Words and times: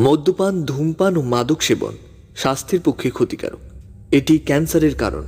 মদ্যপান, 0.00 0.64
ধূমপান 0.64 1.16
ও 1.16 1.22
মাদক 1.22 1.62
সেবন 1.62 1.92
স্বাস্থ্যের 2.36 2.80
পক্ষে 2.80 3.10
ক্ষতিকারক। 3.10 3.58
এটি 4.10 4.38
ক্যান্সারের 4.38 4.94
কারণ। 4.94 5.24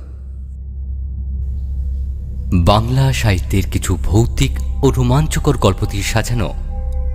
বাংলা 2.65 3.13
সাহিত্যের 3.13 3.63
কিছু 3.71 3.97
ভৌতিক 4.03 4.83
ও 4.83 4.91
রোমাঞ্চকর 4.91 5.57
গল্প 5.57 5.85
দিয়ে 5.85 6.03
সাজানো 6.03 6.53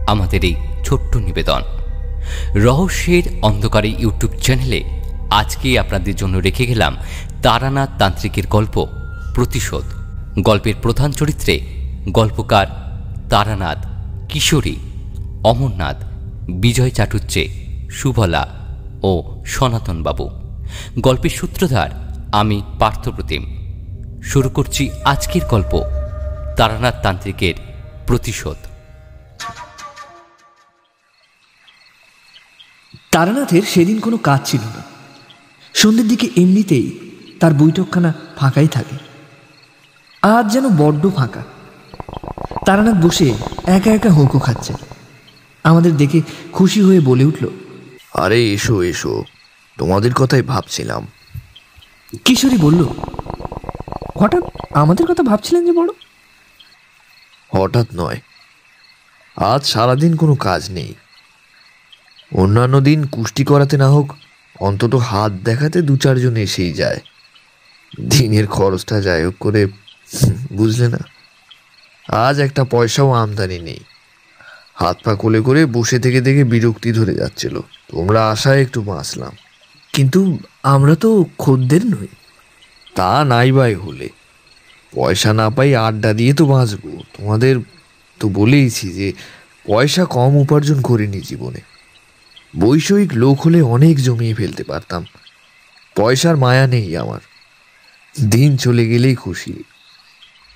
আমাদের 0.06 0.44
এই 0.44 0.54
ছোট্ট 0.84 1.16
নিবেদন। 1.16 1.62
রহস্যের 2.54 3.22
অন্ধকারে 3.42 3.94
ইউটিউব 3.98 4.32
চ্যানেলে 4.42 4.84
আজকে 5.30 5.78
আপনাদের 5.78 6.16
জন্য 6.16 6.38
রেখে 6.38 6.66
গেলাম 6.66 6.96
তারানাথ 7.42 7.90
তান্ত্রিকের 7.98 8.46
গল্প, 8.46 8.86
প্রতিশোধ। 9.34 9.84
গল্পের 10.42 10.74
প্রধান 10.82 11.12
চরিত্রে 11.12 11.60
গল্পকার 12.08 12.66
তারানাথ 13.30 13.86
কিশোরী, 14.28 14.76
অমরনাথ। 15.44 16.07
বিজয় 16.48 16.90
চাটুচ্চে 16.90 17.48
সুবলা 17.90 18.48
ও 19.02 19.42
সনাতন 19.46 20.02
বাবু 20.02 20.30
গল্পের 21.00 21.30
সূত্রধার 21.30 21.90
আমি 22.32 22.62
পার্থপ্রতিম। 22.78 23.42
শুরু 24.22 24.48
করছি 24.48 24.90
আজকের 25.04 25.42
গল্প, 25.50 25.82
তারানাথ 26.56 26.94
তান্ত্রিকের 27.02 27.54
প্রতিশোধ। 28.06 28.56
তারানাথের 33.10 33.62
সেদিন 33.62 34.00
কোনো 34.00 34.16
কাজ 34.16 34.40
ছিল 34.44 34.60
না। 34.60 34.82
সন্ধ্যের 35.74 36.08
দিকে 36.08 36.26
এমনিতেই 36.36 36.98
তার 37.40 37.54
বৈঠকখানা 37.54 38.12
ফাঁকাই 38.36 38.68
থাকে। 38.68 38.96
আজ 40.22 40.52
যেন 40.52 40.68
বড্ড 40.68 41.14
ফাঁকা। 41.14 41.42
তারানাথ 42.66 43.06
বসে 43.06 43.34
একা 43.66 43.90
একা 43.90 44.10
হোঁকো 44.10 44.38
খাচ্ছে। 44.38 44.87
আমাদের 45.68 45.92
দেখে 45.96 46.20
খুশি 46.52 46.80
হয়ে 46.82 47.00
বলে 47.00 47.24
উঠল 47.24 47.46
আরে 48.14 48.38
এসো 48.52 48.82
এসো। 48.82 49.24
তোমাদের 49.78 50.12
কথাই 50.14 50.42
ভাবছিলাম। 50.42 51.02
কিশোরী 52.24 52.58
বলল 52.58 52.80
হঠাৎ 54.20 54.44
আমাদের 54.74 55.06
কথা 55.06 55.22
ভাবছিলেন 55.22 55.62
যে 55.66 55.72
বড়? 55.72 55.90
হঠাৎ 57.52 57.86
নয়। 57.94 58.18
আজ 59.36 59.62
সারাদিন 59.66 60.16
কোনো 60.16 60.34
কাজ 60.34 60.70
নেই। 60.70 60.94
অন্যান্য 62.34 62.80
দিন 62.80 63.06
কুষ্টি 63.06 63.44
করাতে 63.44 63.76
না 63.76 63.88
হোক 63.88 64.08
অন্তত 64.60 64.94
হাত 64.94 65.32
দেখাতে 65.32 65.82
দু 65.82 65.96
চারজন 65.96 66.36
এসেই 66.36 66.72
যায়। 66.72 67.00
দিনের 68.00 68.46
খরচটা 68.46 68.96
যাই 69.00 69.24
হোক 69.24 69.34
করে 69.40 69.66
বুঝলে 70.52 70.88
না? 70.88 71.00
আজ 72.16 72.40
একটা 72.40 72.62
পয়সাও 72.64 73.10
আমদানি 73.12 73.58
নেই। 73.58 73.80
হাত 74.80 74.96
পা 75.04 75.14
কোলে 75.14 75.40
করে 75.40 75.66
বসে 75.66 75.98
থেকে 75.98 76.22
থেকে 76.22 76.44
বিরক্তি 76.44 76.92
ধরে 76.92 77.14
যাচ্ছিল। 77.14 77.60
তোমরা 77.88 78.30
আশায় 78.30 78.62
একটু 78.62 78.82
বাঁচলাম। 78.82 79.32
কিন্তু 79.92 80.38
আমরা 80.62 80.94
তো 80.94 81.24
খদ্দের 81.38 81.86
নই। 81.86 82.06
তা 82.94 83.24
নাই 83.24 83.52
বাই 83.52 83.74
হলে। 83.74 84.08
পয়সা 84.94 85.32
না 85.32 85.50
পাই 85.50 85.74
আড্ডা 85.74 86.12
দিয়ে 86.12 86.32
তো 86.32 86.46
বাঁচবো। 86.46 87.02
তোমাদের 87.18 87.56
তো 88.20 88.28
বলেইছি 88.28 88.88
যে 88.88 89.12
পয়সা 89.66 90.04
কম 90.04 90.36
উপার্জন 90.36 90.80
করিনি 90.80 91.20
জীবনে। 91.20 91.60
বৈষয়িক 92.58 93.10
লোক 93.14 93.40
হলে 93.40 93.62
অনেক 93.62 93.98
জমিয়ে 93.98 94.34
ফেলতে 94.34 94.64
পারতাম। 94.64 95.04
পয়সার 95.96 96.36
মায়া 96.36 96.66
নেই 96.66 96.96
আমার। 96.96 97.20
দিন 98.24 98.56
চলে 98.56 98.86
গেলেই 98.86 99.14
খুশি। 99.14 99.62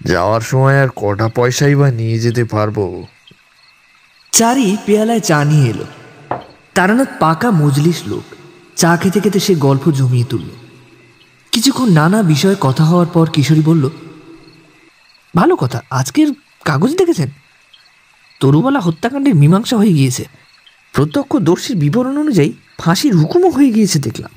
যাওয়ার 0.04 0.40
সময় 0.40 0.82
আর 0.82 0.88
কটা 0.96 1.28
পয়সাই 1.28 1.74
বা 1.74 1.90
নিয়ে 1.90 2.18
যেতে 2.18 2.44
পারব? 2.44 3.06
চারি 4.32 4.76
পেয়ালায় 4.86 5.20
চা 5.20 5.44
নিয়ে 5.44 5.70
এলো। 5.70 5.84
তারানাথ 6.74 7.08
পাকা 7.20 7.50
মজলিস 7.50 8.02
লোক, 8.06 8.22
চা 8.76 8.96
খেতে 8.96 9.20
খেতে 9.20 9.40
সে 9.40 9.54
গল্প 9.54 9.90
জমিয়ে 9.90 10.24
তুলল। 10.24 10.48
কিছুক্ষণ 11.52 11.88
নানা 11.92 12.22
বিষয়ে 12.22 12.56
কথা 12.60 12.84
হওয়ার 12.84 13.06
পর 13.06 13.30
কিশোরী 13.30 13.60
বলল, 13.60 13.90
ভালো 15.36 15.56
কথা, 15.56 15.82
আজকের 15.90 16.28
কাগজ 16.64 16.96
দেখেছেন? 16.96 17.30
তরুবালা 18.40 18.80
হত্যাকাণ্ডের 18.80 19.34
মীমাংসা 19.34 19.76
হয়ে 19.76 19.92
গিয়েছে। 19.92 20.24
প্রত্যক্ষদর্শীর 20.92 21.76
বিবরণ 21.76 22.18
অনুযায়ী 22.18 22.52
ফাঁসির 22.78 23.16
হুকুমও 23.16 23.50
হয়ে 23.50 23.70
গিয়েছে 23.70 23.98
দেখলাম। 23.98 24.30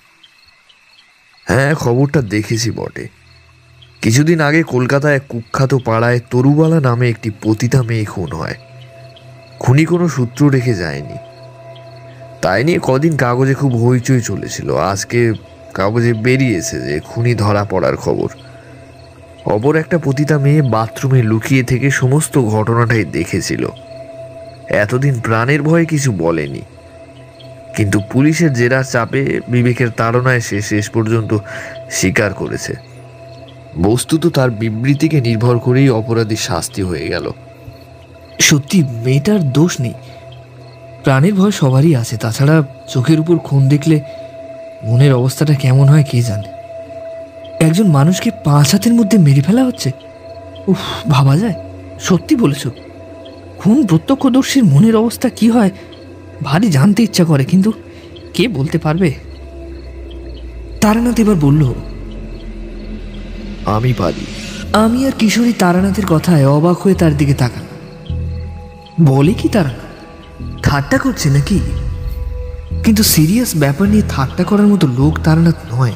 হ্যাঁ 1.45 1.73
খবরটা 1.75 2.21
দেখেছি 2.21 2.71
বটে। 2.71 3.07
কিছুদিন 4.01 4.41
আগে 4.41 4.63
কলকাতায় 4.63 5.19
কুখ্যাত 5.29 5.75
পাড়ায় 5.85 6.19
তরুবালা 6.31 6.79
নামে 6.79 7.09
একটি 7.09 7.31
পতিতা 7.43 7.83
মেয়ে 7.83 8.05
খুন 8.05 8.31
হয়। 8.31 8.55
খুনি 9.65 9.85
কোনো 9.85 10.07
সূত্র 10.07 10.49
রেখে 10.49 10.73
যায়নি। 10.73 11.17
তাই 12.41 12.63
নিয়ে 12.63 12.79
কদিন 12.83 13.17
কাগজে 13.17 13.53
খুব 13.53 13.87
হইচই 13.87 14.21
চলেছিল। 14.21 14.75
আজকে 14.75 15.33
কাগজে 15.73 16.13
বেরিয়েছে 16.13 16.81
যে 16.81 16.99
খুনি 16.99 17.35
ধরা 17.35 17.63
পড়ার 17.63 17.95
খবর। 17.95 18.27
অপর 19.45 19.75
একটা 19.75 19.97
পতিতা 19.97 20.37
মেয়ে 20.37 20.61
বাথরুমে 20.61 21.23
লুকিয়ে 21.23 21.63
থেকে 21.63 21.91
সমস্ত 21.91 22.39
ঘটনাটাই 22.39 23.03
দেখেছিল। 23.03 23.67
এতদিন 24.69 25.19
প্রাণের 25.19 25.61
ভয়ে 25.61 25.85
কিছু 25.85 26.11
বলেনি। 26.11 26.61
কিন্তু 27.75 27.99
পুলিশের 28.11 28.53
জেরার 28.53 28.83
চাপে 28.83 29.39
বিবেকের 29.47 29.89
তাড়নায় 29.89 30.39
সে 30.39 30.61
শেষ 30.61 30.89
পর্যন্ত 30.89 31.37
স্বীকার 31.91 32.33
করেছে। 32.33 32.73
বস্তুত 33.81 34.27
তার 34.27 34.49
বিবৃতিকে 34.49 35.21
নির্ভর 35.21 35.59
করেই 35.59 35.89
অপরাধী 35.89 36.35
শাস্তি 36.35 36.81
হয়ে 36.81 37.07
গেল। 37.07 37.31
সত্যি 38.39 38.83
মেয়েটার 38.83 39.51
দোষ 39.51 39.79
নেই। 39.79 39.93
প্রাণের 41.03 41.33
ভয় 41.33 41.51
সবারই 41.51 41.95
আছে 41.95 42.17
তাছাড়া 42.17 42.63
চোখের 42.89 43.19
উপর 43.19 43.37
খুন 43.37 43.69
দেখলে 43.69 44.01
মনের 44.83 45.13
অবস্থাটা 45.13 45.53
কেমন 45.53 45.87
হয় 45.87 46.03
কে 46.11 46.21
জানে। 46.21 46.43
একজন 47.65 47.87
মানুষকে 47.87 48.31
পাঁচ 48.43 48.71
হাতের 48.71 48.93
মধ্যে 48.93 49.17
মেরে 49.17 49.41
ফেলা 49.41 49.63
হচ্ছে? 49.63 49.91
উফ 50.67 50.77
ভাবা 51.07 51.37
যায়। 51.37 51.53
সত্যি 51.99 52.35
বলেছ 52.35 52.67
খুন 53.59 53.85
প্রত্যক্ষদর্শীর 53.85 54.63
মনের 54.63 54.95
অবস্থা 54.95 55.29
কি 55.29 55.49
হয় 55.49 55.69
ভারী 56.43 56.67
জানতে 56.67 57.03
ইচ্ছা 57.03 57.23
করে 57.25 57.45
কিন্তু 57.45 57.71
কে 58.33 58.47
বলতে 58.47 58.77
পারবে? 58.77 59.13
তারানাথ 60.81 61.19
এবার 61.19 61.35
বলল 61.35 61.73
আমি 63.65 63.93
পারি। 63.97 64.25
আমি 64.73 65.05
আর 65.05 65.11
কিশোরী 65.19 65.53
তারানাথের 65.53 66.05
কথায় 66.05 66.47
অবাক 66.47 66.77
হয়ে 66.77 66.93
তার 66.93 67.17
দিকে 67.17 67.33
তাকালাম। 67.33 67.64
বলে 68.97 69.33
কি 69.33 69.49
তারানাথ 69.49 70.63
ঠাট্টা 70.63 70.97
করছে 70.97 71.29
নাকি? 71.29 71.59
কিন্তু 72.83 73.03
সিরিয়াস 73.03 73.55
ব্যাপার 73.55 73.87
নিয়ে 73.89 74.03
ঠাট্টা 74.09 74.43
করার 74.43 74.67
মতো 74.67 74.87
লোক 74.87 75.19
তারানাথ 75.23 75.55
নয়। 75.73 75.95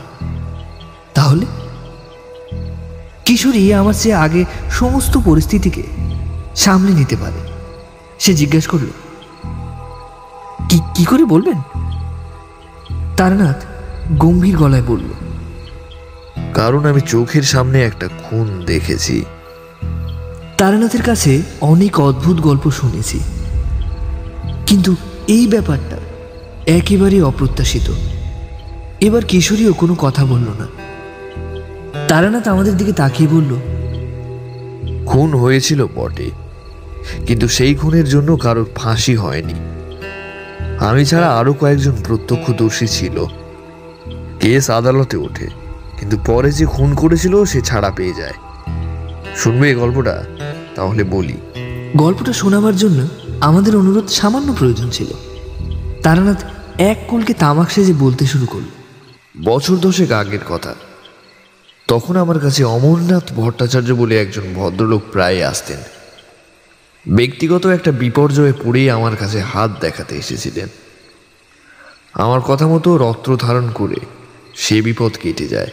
তাহলে? 1.13 1.45
কিশোরী 3.25 3.73
আমার 3.73 3.93
চেয়ে 3.93 4.15
আগে 4.15 4.45
সমস্ত 4.71 5.17
পরিস্থিতিকে 5.25 5.83
সামলে 6.55 6.91
নিতে 6.91 7.15
পারে। 7.15 7.39
সে 8.19 8.33
জিজ্ঞেস 8.33 8.67
করল, 8.67 8.89
কি 10.69 10.79
কি 10.95 11.05
করে 11.05 11.25
বলবেন? 11.25 11.61
তারানাথ 13.17 13.65
গম্ভীর 14.17 14.57
গলায় 14.57 14.83
বলল, 14.87 15.09
কারণ 16.53 16.85
আমি 16.85 17.01
চোখের 17.01 17.43
সামনে 17.43 17.83
একটা 17.83 18.07
খুন 18.07 18.63
দেখেছি। 18.65 19.25
তারানাথের 20.59 21.01
কাছে 21.01 21.41
অনেক 21.61 21.93
অদ্ভুত 21.99 22.37
গল্প 22.39 22.65
শুনেছি। 22.71 23.19
কিন্তু 24.67 24.91
এই 25.27 25.47
ব্যাপারটা 25.47 25.97
একেবারেই 26.67 27.21
অপ্রত্যাশিত। 27.21 27.87
এবার 29.01 29.25
কিশোরীও 29.25 29.73
কোনো 29.73 29.95
কথা 29.95 30.25
বলল 30.25 30.47
না। 30.59 30.67
তারানাথ 32.07 32.47
আমাদের 32.47 32.77
দিকে 32.77 32.93
তাকিয়ে 32.93 33.29
বলল, 33.29 33.51
খুন 35.05 35.29
হয়েছিল 35.33 35.85
বটে, 35.95 36.29
কিন্তু 37.25 37.47
সেই 37.47 37.73
খুনের 37.75 38.07
জন্য 38.09 38.29
কারোর 38.37 38.67
ফাঁসি 38.75 39.15
হয়নি। 39.15 39.55
আমি 40.79 41.05
ছাড়া 41.05 41.29
আরও 41.39 41.53
কয়েকজন 41.53 41.95
প্রত্যক্ষদর্শী 42.07 42.87
ছিল। 42.87 43.17
কেস 44.39 44.65
আদালতে 44.69 45.17
ওঠে, 45.17 45.47
কিন্তু 45.99 46.15
পরে 46.25 46.51
যে 46.51 46.65
খুন 46.65 46.89
করেছিল 46.95 47.33
সে 47.45 47.59
ছাড়া 47.61 47.91
পেয়ে 47.91 48.13
যায়। 48.13 48.37
শুনবে 49.39 49.67
এই 49.67 49.75
গল্পটা? 49.75 50.25
তাহলে 50.75 51.03
বলি। 51.03 51.37
গল্পটা 51.95 52.33
শোনাবার 52.33 52.75
জন্য 52.75 53.07
আমাদের 53.41 53.75
অনুরোধ 53.75 54.07
সামান্য 54.07 54.53
প্রয়োজন 54.53 54.89
ছিল। 54.89 55.07
তারানাথ 56.03 56.43
এক 56.77 57.05
কলকে 57.07 57.33
তামাক 57.33 57.71
সেজে 57.71 57.93
বলতে 57.93 58.25
শুরু 58.25 58.45
করল। 58.45 58.63
বছর 59.43 59.75
দশেক 59.75 60.11
আগের 60.11 60.39
কথা। 60.49 60.75
তখন 61.87 62.15
আমার 62.15 62.39
কাছে 62.39 62.63
অমরনাথ 62.63 63.33
ভট্টাচার্য 63.33 63.91
বলে 63.91 64.21
একজন 64.21 64.41
ভদ্রলোক 64.55 65.01
প্রায় 65.11 65.43
আসতেন। 65.43 65.77
ব্যক্তিগত 67.07 67.65
একটা 67.65 67.91
বিপর্যয়ে 67.91 68.53
পড়েই 68.63 68.89
আমার 68.89 69.15
কাছে 69.15 69.41
হাত 69.41 69.71
দেখাতে 69.81 70.15
এসেছিলেন। 70.15 70.67
আমার 72.13 72.41
কথা 72.41 72.67
মতো 72.67 72.97
রত্র 72.97 73.37
ধারণ 73.37 73.69
করে 73.69 73.95
সে 74.55 74.81
বিপদ 74.81 75.11
কেটে 75.21 75.47
যায়। 75.47 75.67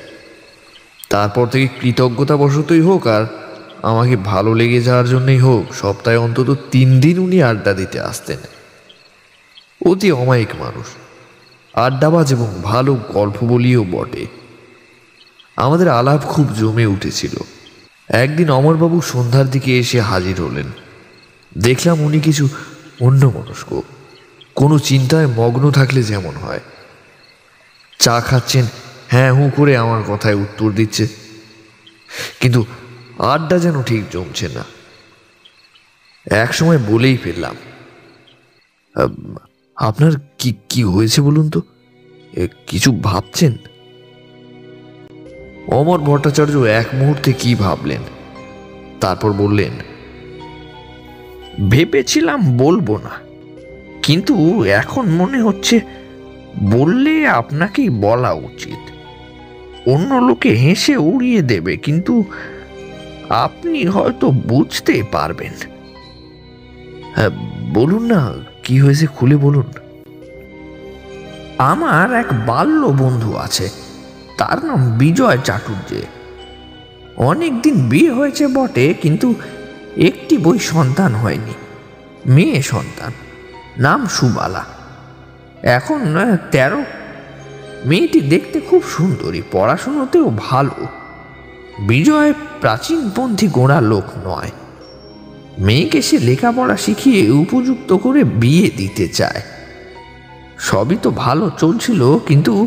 তারপর 1.10 1.46
থেকে 1.46 1.68
কৃতজ্ঞতা 1.80 2.36
বশতই 2.36 2.80
হোক 2.80 3.06
আর 3.06 3.45
আমাকে 3.87 4.17
ভালো 4.17 4.55
লেগে 4.55 4.81
যাওয়ার 4.81 5.09
জন্যই 5.09 5.38
হোক, 5.38 5.75
সপ্তাহে 5.75 6.17
অন্তত 6.17 6.56
তিন 6.71 7.00
দিন 7.00 7.19
উনি 7.19 7.43
আড্ডা 7.43 7.73
দিতে 7.73 8.00
আসতেন। 8.00 8.38
অতি 9.91 10.12
অমায়িক 10.12 10.49
মানুষ। 10.59 10.87
আড্ডাবাজ 11.75 12.33
এবং 12.33 12.49
ভালো 12.62 12.94
গল্প 12.94 13.44
বলিও 13.44 13.85
বটে। 13.85 14.27
আমাদের 15.56 15.88
আলাপ 15.88 16.21
খুব 16.21 16.53
জমে 16.53 16.87
উঠেছিল। 16.87 17.35
একদিন 18.09 18.50
অমরবাবু 18.50 19.00
সন্ধ্যার 19.00 19.50
দিকে 19.50 19.79
এসে 19.79 20.00
হাজির 20.00 20.43
হলেন। 20.43 20.67
দেখলাম 21.59 22.00
উনি 22.00 22.21
কিছু 22.21 22.49
অন্য 23.00 23.27
মনস্ক 23.27 23.83
কোনো 24.55 24.79
চিন্তায় 24.79 25.27
মগ্ন 25.27 25.71
থাকলে 25.71 26.03
যেমন 26.03 26.35
হয়। 26.37 26.61
চা 27.99 28.21
খাচ্ছেন 28.21 28.65
হ্যাঁ 29.09 29.33
হুঁ 29.33 29.50
করে 29.56 29.77
আমার 29.77 30.03
কথায় 30.03 30.35
উত্তর 30.35 30.71
দিচ্ছে। 30.71 31.09
কিন্তু 32.41 32.65
আড্ডা 33.18 33.58
যেন 33.58 33.82
ঠিক 33.82 34.02
জমছে 34.10 34.48
না। 34.54 34.64
এক 36.26 36.54
সময় 36.54 36.78
বলেই 36.78 37.16
ফেললাম। 37.16 37.56
আপনার 39.76 40.12
কি 40.38 40.54
কি 40.68 40.82
হয়েছে 40.84 41.20
বলুন 41.20 41.50
তো? 41.50 41.60
কিছু 42.66 42.92
ভাবছেন? 43.02 43.52
অমর 45.68 45.98
ভট্টাচার্য 45.98 46.56
এক 46.58 46.86
মুহূর্তে 46.94 47.32
কি 47.32 47.54
ভাবলেন? 47.54 48.02
তারপর 49.00 49.32
বললেন, 49.32 49.72
ভেবেছিলাম 51.70 52.56
বলব 52.56 52.88
না। 52.96 53.14
কিন্তু 54.02 54.64
এখন 54.64 55.04
মনে 55.10 55.40
হচ্ছে 55.42 55.80
বললে 56.70 57.28
আপনাকেই 57.28 57.90
বলা 57.90 58.32
উচিত। 58.32 58.82
অন্য 59.88 60.14
লোকে 60.14 60.50
হেসে 60.54 60.96
উড়িয়ে 60.96 61.42
দেবে, 61.42 61.76
কিন্তু 61.76 62.24
আপনি 63.28 63.87
হয়তো 63.87 64.31
বুঝতে 64.31 65.02
পারবেন। 65.12 65.52
হ্যাঁ 67.14 67.31
বলুন 67.75 68.02
না, 68.12 68.32
কি 68.62 68.81
হয়েছে 68.81 69.06
খুলে 69.06 69.37
বলুন। 69.37 69.67
আমার 71.58 72.14
এক 72.14 72.26
বাল্য 72.46 72.82
বন্ধু 72.87 73.37
আছে, 73.37 73.69
তার 74.38 74.58
নাম 74.64 74.81
বিজয় 74.99 75.38
চাটুর্যে। 75.44 76.02
অনেকদিন 77.17 77.88
বিয়ে 77.88 78.12
হয়েছে 78.12 78.49
বটে, 78.49 78.94
কিন্তু 79.02 79.34
একটি 79.96 80.38
বই 80.38 80.58
সন্তান 80.58 81.14
হয়নি, 81.14 81.55
মেয়ে 82.26 82.62
সন্তান, 82.62 83.12
নাম 83.78 84.06
সুবালা। 84.06 84.64
এখন 85.62 86.00
তেরো। 86.50 86.82
মেয়েটি 87.84 88.20
দেখতে 88.20 88.61
খুব 88.61 88.82
সুন্দরী, 88.82 89.43
পড়াশুনোতেও 89.52 90.32
ভালো। 90.38 90.76
বিজয় 91.78 92.32
প্রাচীনপন্থী 92.61 93.49
গোড়া 93.49 93.81
লোক 93.81 94.05
নয়। 94.25 94.50
মেয়েকে 95.58 96.02
সে 96.02 96.19
লেখাপড়া 96.19 96.76
শিখিয়ে 96.76 97.31
উপযুক্ত 97.31 97.93
করে 97.93 98.25
বিয়ে 98.25 98.70
দিতে 98.76 99.08
চায়। 99.08 99.43
সবই 100.58 100.96
তো 100.96 101.11
ভালো 101.11 101.50
চলছিল, 101.58 102.19
কিন্তু 102.19 102.67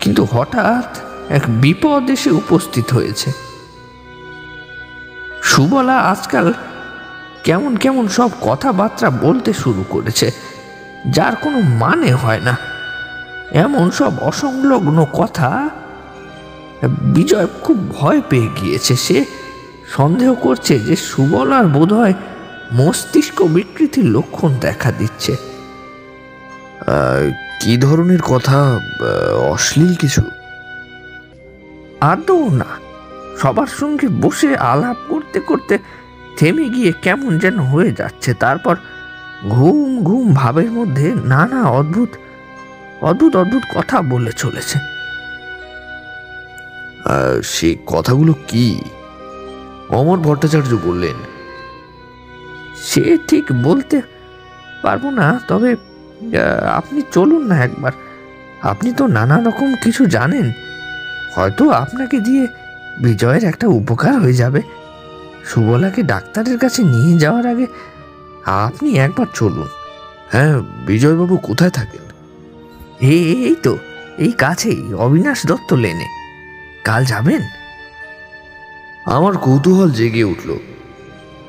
কিন্তু 0.00 0.24
হঠাৎ 0.24 0.98
এক 1.28 1.42
বিপদ 1.48 2.10
এসে 2.10 2.30
উপস্থিত 2.30 2.90
হয়েছে। 2.90 3.32
সুবলা 5.42 5.98
আজকাল 5.98 6.52
কেমন 7.44 7.76
কেমন 7.76 8.08
সব 8.08 8.30
কথাবার্তা 8.40 9.10
বলতে 9.10 9.52
শুরু 9.52 9.84
করেছে, 9.90 10.30
যার 11.10 11.36
কোনো 11.36 11.60
মানে 11.60 12.12
হয় 12.12 12.40
না। 12.40 12.56
এমন 13.52 13.90
সব 13.90 14.12
অসংলগ্ন 14.18 15.06
কথা 15.12 15.70
বিজয় 16.88 17.46
খুব 17.46 17.90
ভয় 17.90 18.20
পেয়ে 18.28 18.48
গিয়েছে। 18.62 18.96
সে 18.96 19.24
সন্দেহ 19.96 20.34
করছে 20.34 20.78
যে 20.78 20.96
সুবলার 20.96 21.66
বোধহয় 21.66 22.14
মস্তিষ্ক 22.72 23.42
বিকৃতির 23.42 24.04
লক্ষণ 24.04 24.54
দেখা 24.60 24.92
দিচ্ছে। 24.92 25.36
কি 27.62 27.76
ধরনের 27.76 28.22
কথা? 28.22 28.80
অশ্লীল 29.50 29.94
কিছু? 29.94 30.22
আদৌ 32.00 32.48
না। 32.48 32.64
সবার 33.42 33.66
সঙ্গে 33.66 34.08
বসে 34.08 34.56
আলাপ 34.56 34.96
করতে 35.08 35.40
করতে 35.40 35.78
থেমে 36.36 36.68
গিয়ে 36.68 36.92
কেমন 37.02 37.38
যেন 37.38 37.58
হয়ে 37.58 37.92
যাচ্ছে। 37.92 38.34
তারপর 38.34 38.76
ঘুম 39.48 40.02
ঘুম 40.02 40.34
ভাবের 40.34 40.70
মধ্যে 40.70 41.14
নানা 41.24 41.62
অদ্ভুত 41.62 42.08
অদ্ভুত 43.02 43.36
অদ্ভুত 43.36 43.62
কথা 43.74 44.02
বলে 44.02 44.32
চলেছে। 44.32 44.93
সেই 47.44 47.76
কথাগুলো 47.86 48.34
কি? 48.48 48.80
অমর 49.88 50.18
ভট্টাচার্য 50.18 50.76
বললেন 50.84 51.14
সে 52.82 53.18
ঠিক 53.28 53.44
বলতে 53.62 54.02
পারব 54.82 55.10
না 55.10 55.40
তবে 55.48 55.76
আপনি 56.72 57.02
চলুন 57.12 57.46
না 57.46 57.64
একবার। 57.64 57.92
আপনি 58.62 58.92
তো 58.92 59.06
নানা 59.06 59.36
রকম 59.40 59.74
কিছু 59.82 60.06
জানেন। 60.06 60.52
হয়তো 61.36 61.70
আপনাকে 61.70 62.20
দিয়ে 62.20 62.46
বিজয়ের 63.02 63.44
একটা 63.44 63.66
উপকার 63.66 64.14
হয়ে 64.20 64.32
যাবে। 64.32 64.62
সুবলাকে 65.44 66.02
ডাক্তারের 66.02 66.58
কাছে 66.58 66.82
নিয়ে 66.82 67.18
যাওয়ার 67.18 67.46
আগে 67.46 67.66
আপনি 68.46 68.98
একবার 68.98 69.26
চলুন। 69.34 69.68
হ্যাঁ 70.32 70.60
বিজয়বাবু 70.86 71.36
কোথায় 71.36 71.70
থাকেন? 71.70 72.04
এই 73.00 73.54
তো 73.62 73.78
এই 74.18 74.32
কাছেই 74.32 74.94
অবিনাশ 74.94 75.46
দত্ত 75.46 75.72
লেনে। 75.74 76.23
কাল 76.84 77.04
যাবেন? 77.04 77.42
আমার 79.06 79.36
কৌতূহল 79.36 79.90
জেগে 79.90 80.24
উঠল। 80.24 80.58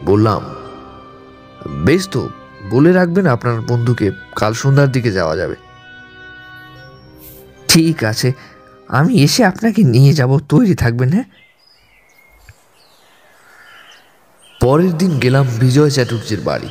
বললাম 0.04 0.42
বেশ 1.86 2.10
তো 2.10 2.30
বলে 2.70 2.94
রাখবেন 2.94 3.28
আপনার 3.28 3.62
বন্ধুকে 3.62 4.12
কাল 4.36 4.54
সন্ধ্যার 4.54 4.92
দিকে 4.92 5.12
যাওয়া 5.12 5.36
যাবে। 5.36 5.56
ঠিক 7.68 8.04
আছে 8.04 8.34
আমি 8.88 9.14
এসে 9.24 9.46
আপনাকে 9.46 9.84
নিয়ে 9.84 10.14
যাব 10.14 10.40
তৈরি 10.40 10.76
থাকবেন 10.76 11.10
হ্যাঁ? 11.10 11.24
পরের 14.62 14.98
দিন 14.98 15.20
গেলাম 15.20 15.46
বিজয় 15.60 15.90
চ্যাটুর্যের 15.90 16.42
বাড়ি। 16.42 16.70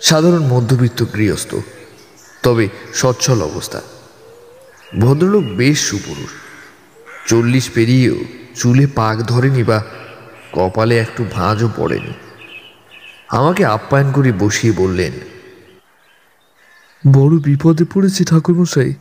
সাধারণ 0.00 0.42
মধ্যবিত্ত 0.42 1.04
গৃহস্থ 1.14 1.54
তবে 2.42 2.68
সচ্ছল 2.94 3.42
অবস্থা। 3.42 3.80
ভদ্রলোক 5.00 5.44
বেশ 5.44 5.78
সুপুরুষ। 5.88 6.47
চল্লিশ 7.28 7.66
পেরিয়েও 7.74 8.16
চুলে 8.54 8.86
পাক 8.86 9.16
ধরেনি 9.22 9.62
বা 9.64 9.78
কপালে 10.52 10.94
একটু 10.98 11.24
ভাঁজও 11.32 11.68
পড়েনি। 11.76 12.12
আমাকে 13.28 13.64
আপ্যায়ন 13.64 14.12
করে 14.12 14.32
বসিয়ে 14.32 14.72
বললেন, 14.72 15.12
বড় 17.12 17.34
বিপদে 17.38 17.84
পড়েছি 17.94 18.24
ঠাকুরমশাই। 18.24 18.92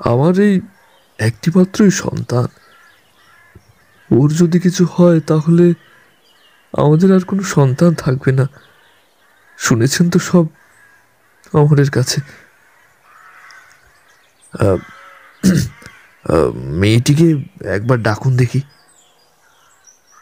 আমার 0.00 0.34
এই 0.40 0.54
একটি 0.54 1.48
একটিমাত্রই 1.48 1.90
সন্তান। 1.90 2.48
ওর 4.10 4.28
যদি 4.30 4.58
কিছু 4.60 4.82
হয় 4.94 5.20
তাহলে 5.20 5.74
আমাদের 6.74 7.08
আর 7.12 7.22
কোনো 7.24 7.42
সন্তান 7.42 7.94
থাকবে 7.94 8.30
না। 8.32 8.46
শুনেছেন 9.58 10.10
তো 10.10 10.18
সব 10.18 10.44
অমরের 11.54 11.90
কাছে। 11.90 12.18
মেয়েটিকে 16.54 17.28
একবার 17.64 18.02
ডাকুন 18.02 18.36
দেখি। 18.36 18.60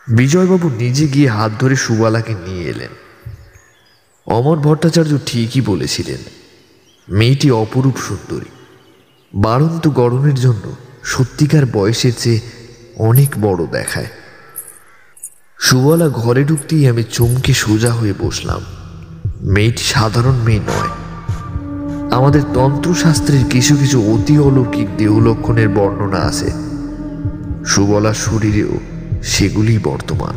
বিজয়বাবু 0.08 0.68
নিজে 0.68 1.08
গিয়ে 1.08 1.28
হাত 1.28 1.52
ধরে 1.60 1.76
সুবালাকে 1.76 2.34
নিয়ে 2.34 2.64
এলেন। 2.64 2.92
অমর 4.26 4.56
ভট্টাচার্য 4.56 5.18
ঠিকই 5.26 5.60
বলেছিলেন, 5.60 6.18
মেয়েটি 7.08 7.50
অপরূপ 7.50 7.96
সুন্দরী। 7.96 8.50
বাড়ন্ত 9.34 9.88
গরমের 9.88 10.34
জন্য 10.34 10.64
সত্যিকার 11.04 11.66
বয়সের 11.66 12.12
চেয়ে 12.18 12.40
অনেক 12.96 13.30
বড় 13.40 13.66
দেখায়। 13.66 14.06
সুবলা 15.60 16.08
ঘরে 16.08 16.44
ঢুকতেই 16.44 16.88
আমি 16.88 17.02
চমকে 17.02 17.54
সোজা 17.54 17.92
হয়ে 17.92 18.14
বসলাম। 18.18 18.62
মেয়েটি 19.42 19.82
সাধারণ 19.82 20.34
মেয়ে 20.34 20.60
নয়। 20.60 21.05
আমাদের 22.10 22.42
তন্ত্রশাস্ত্রের 22.54 23.44
কিছু 23.50 23.76
কিছু 23.76 24.14
অতি 24.14 24.38
অলৌকিক 24.38 24.88
দেহলক্ষণের 24.96 25.68
বর্ণনা 25.68 26.18
আছে। 26.18 26.52
সুবলার 27.66 28.14
শরীরেও 28.14 28.78
সেগুলি 29.22 29.78
বর্তমান। 29.78 30.34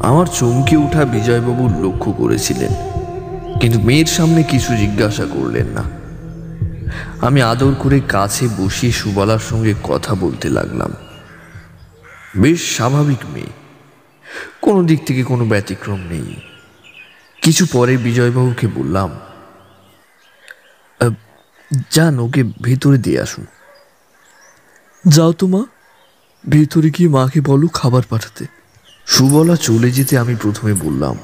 আমার 0.00 0.26
চমকে 0.26 0.76
ওঠা 0.76 1.04
বিজয়বাবু 1.04 1.68
লক্ষ্য 1.82 2.12
করেছিলেন 2.12 2.70
কিন্তু 3.60 3.80
মেয়ের 3.80 4.06
সামনে 4.06 4.42
কিছু 4.42 4.76
জিজ্ঞাসা 4.76 5.24
করলেন 5.24 5.66
না। 5.66 5.82
আমি 7.26 7.42
আদর 7.42 7.74
করে 7.74 8.00
কাছে 8.00 8.48
বসিয়ে 8.58 8.92
সুবালার 8.92 9.38
সঙ্গে 9.38 9.74
কথা 9.82 10.14
বলতে 10.14 10.50
লাগলাম। 10.50 10.92
বেশ 12.36 12.74
স্বাভাবিক 12.74 13.18
মেয়ে 13.32 13.46
কোনো 14.60 14.82
দিক 14.82 15.06
থেকে 15.06 15.22
কোনো 15.22 15.44
ব্যতিক্রম 15.44 16.00
নেই। 16.10 16.36
কিছু 17.42 17.66
পরে 17.72 17.96
বিজয়বাবুকে 17.96 18.66
বললাম 18.66 19.10
"আহ, 19.10 19.33
যান 21.90 22.18
ওকে 22.18 22.42
ভেতরে 22.62 22.98
দিয়ে 22.98 23.20
আসুন। 23.20 23.46
যাও 25.08 25.32
তো 25.32 25.46
মা। 25.46 25.64
ভেতরে 26.48 26.90
গিয়ে 26.90 27.08
মাকে 27.08 27.40
বলো 27.40 27.68
খাবার 27.68 28.02
পাঠাতে। 28.08 28.46
সুবলা 29.06 29.56
চলে 29.56 29.90
যেতে 29.90 30.18
আমি 30.18 30.36
প্রথমে 30.42 30.74
বললাম 30.74 31.18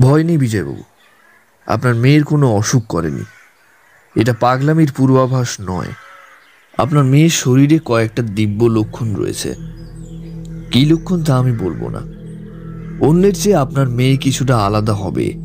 ভয় 0.00 0.24
নেই 0.24 0.38
বিজয়বাবু 0.38 0.82
আপনার 1.66 1.94
মেয়ের 1.94 2.24
কোনো 2.24 2.56
অসুখ 2.56 2.86
করেনি। 2.86 3.24
এটা 4.20 4.34
পাগলামির 4.40 4.92
পূর্বাভাস 4.96 5.56
নয়। 5.60 5.92
আপনার 6.78 7.04
মেয়ের 7.04 7.30
শরীরে 7.30 7.78
কয়েকটা 7.84 8.22
দিব্য 8.22 8.64
লক্ষণ 8.64 9.16
রয়েছে। 9.16 9.54
কী 10.70 10.86
লক্ষণ 10.86 11.24
তা 11.24 11.36
আমি 11.36 11.52
বলব 11.52 11.88
না। 11.88 11.98
অন্যের 13.06 13.34
চেয়ে 13.34 13.56
আপনার 13.56 13.88
মেয়ে 13.88 14.16
কিছুটা 14.16 14.58
আলাদা 14.58 14.94
হবে। 14.94 15.43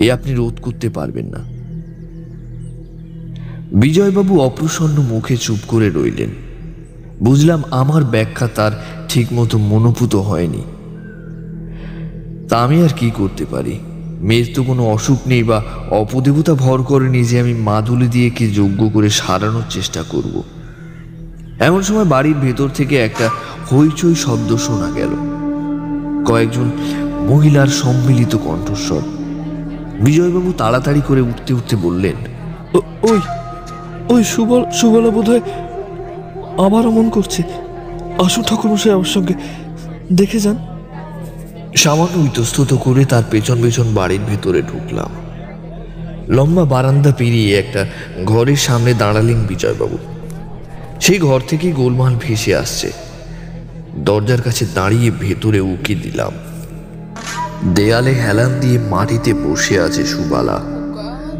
এ 0.00 0.10
আপনি 0.10 0.34
রোধ 0.34 0.60
করতে 0.60 0.88
পারবেন 0.88 1.26
না। 1.26 1.38
বিজয়বাবু 3.72 4.40
অপ্রসন্ন 4.40 5.02
মুখে 5.02 5.36
চুপ 5.36 5.58
করে 5.68 5.90
রইলেন। 5.90 6.28
বুঝলাম 7.22 7.62
আমার 7.70 8.04
ব্যাখ্যা 8.04 8.48
তার 8.54 8.72
ঠিকমতো 9.08 9.58
মনোভূত 9.58 10.16
হয়নি। 10.16 10.62
তা 12.48 12.62
আমি 12.62 12.82
আর 12.82 12.88
কি 12.96 13.10
করতে 13.10 13.44
পারি? 13.44 13.78
মেয়ের 14.20 14.46
তো 14.54 14.62
কোনো 14.62 14.86
অসুখ 14.86 15.18
নেই 15.26 15.42
বা 15.42 15.64
অপদেবতা 15.90 16.54
ভর 16.54 16.82
করেনি 16.82 17.24
যে 17.24 17.40
আমি 17.40 17.54
মাদুলি 17.54 18.08
দিয়ে 18.08 18.30
কি 18.30 18.50
যোগ্য 18.50 18.88
করে 18.88 19.10
সারানোর 19.10 19.62
চেষ্টা 19.70 20.02
করব। 20.02 20.42
এমন 21.60 21.82
সময় 21.82 22.04
বাড়ির 22.04 22.36
ভেতর 22.36 22.68
থেকে 22.68 22.96
একটা 22.96 23.28
হইচই 23.72 24.14
শব্দ 24.14 24.56
শোনা 24.56 24.90
গেল। 24.90 25.08
কয়েকজন 26.24 26.70
মহিলার 27.28 27.66
সম্মিলিত 27.66 28.36
কণ্ঠস্বর। 28.36 29.19
বিজয়বাবু 30.00 30.52
তাড়াতাড়ি 30.52 31.02
করে 31.08 31.20
উঠতে 31.20 31.54
উঠতে 31.54 31.76
বললেন 31.76 32.16
ওই 33.02 33.20
ওই 34.08 34.24
সুবল, 34.24 34.70
সুবলা 34.70 35.10
বোধ 35.10 35.28
হয় 35.28 35.40
আবার 36.66 36.86
অমন 36.86 37.10
করছে। 37.10 37.42
আসুন 38.24 38.44
ঠাকুরমশাই 38.44 38.92
আমার 38.92 39.04
সঙ্গে। 39.04 39.34
দেখে 40.12 40.38
যান। 40.40 40.56
সামান্য 41.76 42.24
ইতস্তত 42.24 42.74
করে 42.74 43.04
তার 43.04 43.22
পেছন 43.30 43.62
পেছন 43.62 43.94
বাড়ির 43.94 44.20
ভেতরে 44.28 44.62
ঢুকলাম। 44.62 45.10
লম্বা 46.28 46.64
বারান্দা 46.64 47.12
পেরিয়ে 47.12 47.58
একটা 47.58 47.86
ঘরের 48.26 48.56
সামনে 48.56 48.94
দাঁড়ালেন 48.94 49.38
বিজয়বাবু 49.48 49.98
সেই 51.00 51.18
ঘর 51.18 51.40
থেকে 51.48 51.72
গোলমাল 51.72 52.14
ভেসে 52.20 52.56
আসছে। 52.56 52.92
দরজার 53.96 54.42
কাছে 54.42 54.66
দাঁড়িয়ে 54.74 55.10
ভেতরে 55.20 55.60
উকি 55.60 55.94
দিলাম। 55.94 56.32
দেয়ালে 57.66 58.10
হেলান 58.10 58.60
দিয়ে 58.60 58.78
মাটিতে 58.78 59.34
বসে 59.34 59.80
আছে 59.80 60.04
সুবালা। 60.04 60.62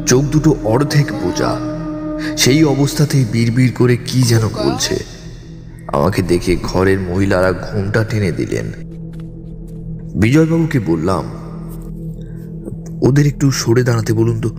চোখ 0.06 0.24
দুটো 0.24 0.56
অর্ধেক 0.64 1.12
বোঝা। 1.12 1.56
সেই 2.36 2.64
অবস্থাতেই 2.64 3.24
বিড়বিড় 3.32 3.72
করে 3.72 3.96
কি 3.96 4.22
যেন 4.22 4.40
বলছে। 4.40 5.04
আমাকে 5.88 6.22
দেখে 6.22 6.56
ঘরের 6.62 7.00
মহিলারা 7.00 7.52
ঘোমটা 7.52 8.04
টেনে 8.04 8.32
দিলেন। 8.32 8.72
বিজয়বাবুকে 10.20 10.78
বললাম, 10.78 11.24
ওদের 13.02 13.26
একটু 13.26 13.50
সরে 13.50 13.82
দাঁড়াতে 13.82 14.12
বলুন 14.12 14.40
তো, 14.40 14.50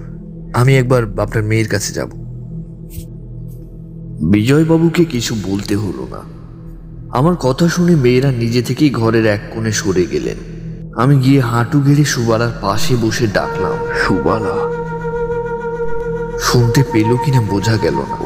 আমি 0.53 0.77
একবার 0.77 1.03
আপনার 1.19 1.43
মেয়ের 1.43 1.67
কাছে 1.67 1.93
যাব। 1.93 2.09
বিজয়বাবুকে 4.31 5.05
কিছু 5.05 5.35
বলতে 5.43 5.75
হলো 5.75 6.07
না। 6.11 6.19
আমার 7.17 7.35
কথা 7.35 7.67
শুনে 7.67 7.95
মেয়েরা 7.95 8.31
নিজে 8.31 8.61
থেকেই 8.61 8.89
ঘরের 8.89 9.25
এক 9.25 9.41
কোণে 9.53 9.71
সরে 9.71 10.05
গেলেন। 10.11 10.60
আমি 10.95 11.15
গিয়ে 11.19 11.41
হাঁটু 11.41 11.81
গেড়ে 11.81 12.05
সুবালার 12.05 12.49
পাশে 12.61 12.95
বসে 12.95 13.27
ডাকলাম, 13.27 13.77
সুবালা? 14.03 14.55
শুনতে 16.39 16.83
পেল 16.93 17.09
কিনা 17.25 17.41
বোঝা 17.41 17.77
গেল 17.77 17.95
না। 17.95 18.17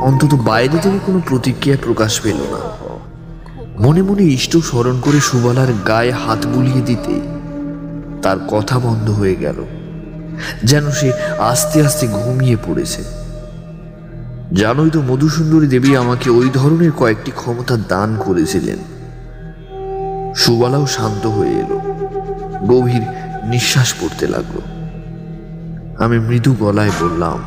অন্তত 0.00 0.34
বাইরে 0.34 0.78
থেকে 0.78 0.98
কোনো 1.06 1.20
প্রতিক্রিয়া 1.28 1.76
প্রকাশ 1.84 2.20
পেল 2.20 2.36
না। 2.36 2.60
মনে 3.80 4.02
মনে 4.02 4.22
ইষ্ট 4.22 4.56
স্মরণ 4.56 5.00
করে 5.00 5.20
সুবালার 5.20 5.70
গায়ে 5.88 6.12
হাত 6.12 6.46
বুলিয়ে 6.46 6.80
দিতেই 6.80 7.22
তার 8.22 8.38
কথা 8.48 8.78
বন্ধ 8.78 9.10
হয়ে 9.10 9.36
গেল, 9.36 9.58
যেন 10.64 10.90
সে 10.90 11.12
আস্তে 11.38 11.82
আস্তে 11.86 12.06
ঘুমিয়ে 12.06 12.56
পড়েছে। 12.66 13.02
জানোই 14.52 14.90
তো 14.90 15.00
মধুসুন্দরী 15.00 15.66
দেবী 15.66 15.96
আমাকে 15.96 16.30
ওই 16.30 16.50
ধরনের 16.54 16.92
কয়েকটি 16.92 17.30
ক্ষমতা 17.30 17.76
দান 17.88 18.16
করেছিলেন। 18.26 18.78
সুবালাও 20.36 20.86
শান্ত 20.86 21.26
হয়ে 21.26 21.50
এলো। 21.50 21.77
গভীর 22.66 23.04
নিঃশ্বাস 23.44 23.94
পড়তে 24.00 24.26
লাগল। 24.26 24.56
আমি 26.04 26.18
মৃদু 26.18 26.50
গলায় 26.60 26.92
বললাম 27.02 27.38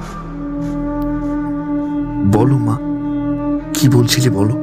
বলো 2.31 2.57
মা 2.57 2.75
কি 3.73 3.85
বলছিলে 3.89 4.29
বলো? 4.29 4.55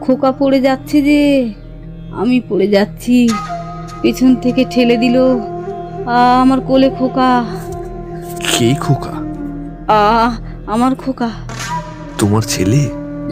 খোকা 0.00 0.32
পড়ে 0.32 0.60
যাচ্ছে 0.60 1.02
যে 1.02 1.20
আমি 2.12 2.40
পড়ে 2.48 2.66
যাচ্ছি। 2.66 3.28
পেছন 4.02 4.30
থেকে 4.34 4.64
ঠেলে 4.70 4.96
দিল 4.96 5.16
আমার 6.42 6.60
কোলে 6.60 6.88
খোকা। 6.98 7.30
কে 8.52 8.74
খোকা? 8.84 9.14
আ 9.88 10.00
আমার 10.66 10.94
খোকা। 10.94 11.30
তোমার 12.18 12.42
ছেলে? 12.42 12.80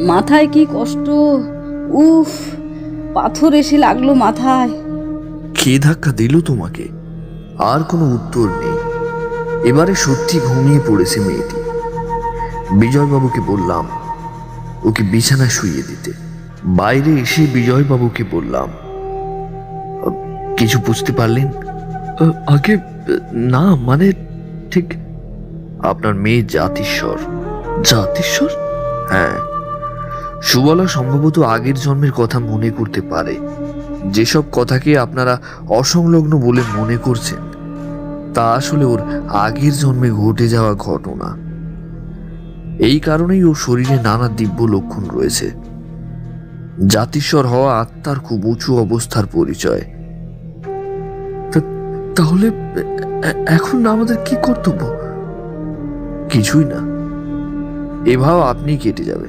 মাথায় 0.07 0.47
কি 0.47 0.67
কষ্ট? 0.75 1.07
উফ 2.05 2.31
পাথর 3.15 3.55
এসে 3.55 3.77
লাগল 3.79 4.09
মাথায়। 4.15 4.71
কে 5.65 5.79
ধাক্কা 5.79 6.13
দিল 6.13 6.41
তোমাকে? 6.41 6.89
আর 7.59 7.81
কোনো 7.83 8.05
উত্তর 8.05 8.49
নেই। 8.49 8.77
এবারে 9.69 9.95
সত্যি 9.95 10.41
ঘুমিয়ে 10.41 10.81
পড়েছে 10.87 11.21
মেয়েটি। 11.21 11.57
বিজয়বাবুকে 12.79 13.41
বললাম, 13.41 13.89
ওকে 14.85 15.03
বিছানায় 15.03 15.49
শুইয়ে 15.49 15.83
দিতে। 15.83 16.13
বাইরে 16.65 17.11
এসে 17.21 17.47
বিজয়বাবুকে 17.47 18.25
বললাম, 18.31 18.69
কিছু 20.57 20.79
বুঝতে 20.87 21.13
পারলেন? 21.13 21.49
আগে, 22.47 22.77
না 23.33 23.75
মানে 23.75 24.13
ঠিক 24.71 24.95
আপনার 25.85 26.15
মেয়ে 26.15 26.43
জাতিস্বর। 26.43 27.19
জাতিস্বর? 27.85 28.49
হ্যাঁ। 29.09 29.37
সুবলা 30.43 30.87
সম্ভবত 30.87 31.39
আগের 31.39 31.75
জন্মের 31.75 32.13
কথা 32.13 32.39
মনে 32.39 32.71
করতে 32.71 33.01
পারে। 33.01 33.39
যেসব 34.11 34.43
কথাকে 34.53 34.99
আপনারা 34.99 35.41
অসংলগ্ন 35.69 36.39
বলে 36.39 36.63
মনে 36.77 36.97
করছেন, 36.97 37.39
তা 38.35 38.45
আসলে 38.51 38.85
ওর 38.85 39.01
আগের 39.29 39.73
জন্মে 39.73 40.11
ঘটে 40.11 40.49
যাওয়া 40.49 40.75
ঘটনা। 40.75 41.45
এই 42.79 43.01
কারণেই 43.01 43.45
ওর 43.45 43.55
শরীরে 43.55 43.97
নানা 44.03 44.29
দিব্য 44.29 44.63
লক্ষণ 44.65 45.05
রয়েছে। 45.11 45.51
জাতিস্বর 46.87 47.47
হওয়া 47.47 47.81
আত্মার 47.81 48.17
খুব 48.19 48.47
উঁচু 48.47 48.79
অবস্থার 48.79 49.27
পরিচয়। 49.33 49.81
তাহলে 52.17 52.51
এখন 53.47 53.87
আমাদের 53.87 54.17
কি 54.25 54.37
কর্তব্য? 54.43 54.87
কিছুই 56.31 56.65
না। 56.65 56.95
এভাবে 58.11 58.43
আপনি 58.43 58.77
কেটে 58.77 59.05
যাবে। 59.05 59.27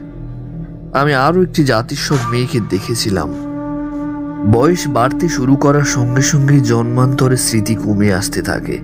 আমি 1.00 1.14
আরও 1.14 1.42
একটি 1.42 1.64
জাতিস্বর 1.64 2.18
মেয়েকে 2.32 2.60
দেখেছিলাম। 2.70 3.45
বয়স 4.52 4.88
বাড়তে 4.88 5.30
শুরু 5.30 5.56
করার 5.56 5.84
সঙ্গে 5.84 6.22
সঙ্গেই 6.22 6.62
জন্মান্তরের 6.62 7.38
স্মৃতি 7.38 7.76
কমে 7.76 8.14
আসতে 8.14 8.42
থাকে। 8.42 8.80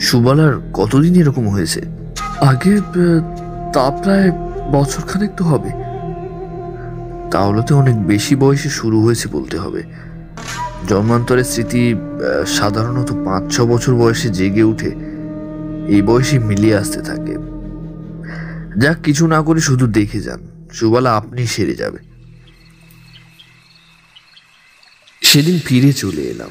সুবালার 0.00 0.52
কতদিন 0.74 1.14
এরকম 1.14 1.48
হয়েছে? 1.48 1.80
আগে 2.40 2.80
তা 3.72 3.90
প্রায় 3.90 4.30
বছরখানেক 4.72 5.30
তো 5.36 5.44
হবে। 5.44 5.70
তাহলে 7.30 7.62
তো 7.62 7.76
অনেক 7.76 8.06
বেশি 8.06 8.36
বয়সে 8.36 8.68
শুরু 8.68 9.02
হয়েছে 9.02 9.28
বলতে 9.32 9.58
হবে। 9.58 9.82
জন্মান্তরের 10.88 11.44
স্মৃতি 11.44 11.94
সাধারণত 12.46 13.12
পাঁচ 13.12 13.54
ছ 13.54 13.60
বছর 13.60 13.94
বয়সে 13.94 14.28
জেগে 14.28 14.62
উঠে 14.62 14.90
এই 15.88 16.02
বয়সে 16.02 16.38
মিলিয়ে 16.38 16.76
আসতে 16.76 17.00
থাকে। 17.00 17.36
যাক 18.78 18.96
কিছু 19.02 19.26
না 19.26 19.42
করে 19.42 19.60
শুধু 19.60 19.86
দেখে 19.86 20.20
যান। 20.20 20.68
সুবালা 20.72 21.14
আপনি 21.14 21.46
সেরে 21.46 21.74
যাবে। 21.74 22.07
সেদিন 25.28 25.58
ফিরে 25.64 25.92
চলে 25.92 26.22
এলাম। 26.22 26.50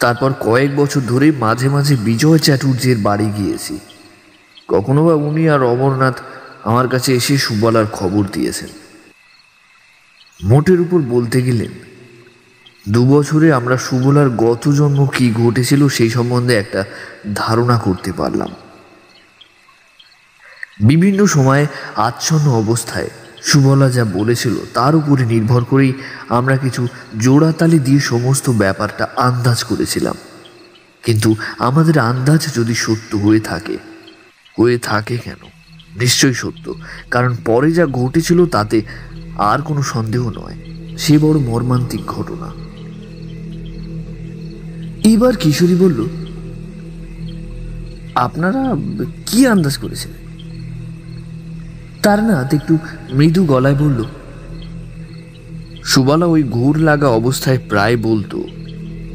তারপর 0.00 0.30
কয়েক 0.40 0.76
বছর 0.76 1.00
ধরে 1.00 1.32
মাঝে 1.32 1.68
মাঝে 1.68 1.96
বিজয় 1.96 2.38
চ্যাটুর্যের 2.38 2.98
বাড়ি 2.98 3.28
গিয়েছি। 3.36 3.78
কখনো 4.68 5.04
বা 5.04 5.14
উনি 5.14 5.42
আর 5.50 5.62
অমরনাথ 5.62 6.16
আমার 6.64 6.88
কাছে 6.88 7.10
এসে 7.14 7.38
সুবলার 7.38 7.86
খবর 7.92 8.24
দিয়েছেন। 8.32 8.68
মোটের 10.44 10.80
উপর 10.80 10.98
বলতে 10.98 11.42
গেলেন 11.42 11.72
দু 12.88 13.00
বছরে 13.06 13.52
আমরা 13.52 13.76
সুবলার 13.76 14.30
গত 14.30 14.68
জন্ম 14.68 15.06
কি 15.06 15.26
ঘটেছিল 15.32 15.88
সেই 15.88 16.10
সম্বন্ধে 16.10 16.54
একটা 16.54 16.84
ধারণা 17.34 17.76
করতে 17.78 18.10
পারলাম। 18.12 18.50
বিভিন্ন 20.80 21.20
সময়ে 21.26 21.66
আচ্ছন্ন 21.96 22.46
অবস্থায় 22.52 23.10
সুবলা 23.42 23.90
যা 23.90 24.04
বলেছিল 24.04 24.56
তার 24.74 24.96
উপরে 24.96 25.26
নির্ভর 25.26 25.64
করেই 25.64 25.92
আমরা 26.28 26.56
কিছু 26.56 26.88
জোড়াতালি 27.20 27.78
দিয়ে 27.78 28.00
সমস্ত 28.00 28.50
ব্যাপারটা 28.50 29.08
আন্দাজ 29.16 29.64
করেছিলাম। 29.64 30.14
কিন্তু 31.04 31.36
আমাদের 31.58 31.98
আন্দাজ 31.98 32.54
যদি 32.54 32.74
সত্য 32.74 33.16
হয়ে 33.16 33.40
থাকে 33.40 33.78
হয়ে 34.58 34.78
থাকে 34.78 35.16
কেন? 35.16 35.42
নিশ্চয়ই 36.00 36.34
সত্য, 36.34 36.74
কারণ 37.10 37.36
পরে 37.44 37.72
যা 37.72 37.86
ঘটেছিল 37.86 38.46
তাতে 38.46 38.82
আর 39.38 39.62
কোনো 39.62 39.82
সন্দেহ 39.82 40.30
নয়, 40.30 40.56
সে 40.98 41.18
বড় 41.18 41.38
মর্মান্তিক 41.38 42.06
ঘটনা। 42.06 42.48
এবার 45.08 45.36
কিশোরী 45.36 45.74
বলল, 45.74 46.06
আপনারা 48.14 48.76
কি 49.26 49.46
আন্দাজ 49.46 49.78
করেছিলেন? 49.78 50.27
তারনাথ 52.02 52.54
একটু 52.54 52.78
মৃদু 53.12 53.44
গলায় 53.44 53.74
বলল, 53.74 54.04
সুবালা 55.84 56.26
ওই 56.26 56.42
ঘোর 56.42 56.78
লাগা 56.78 57.08
অবস্থায় 57.08 57.58
প্রায় 57.68 57.96
বলতো, 57.96 58.42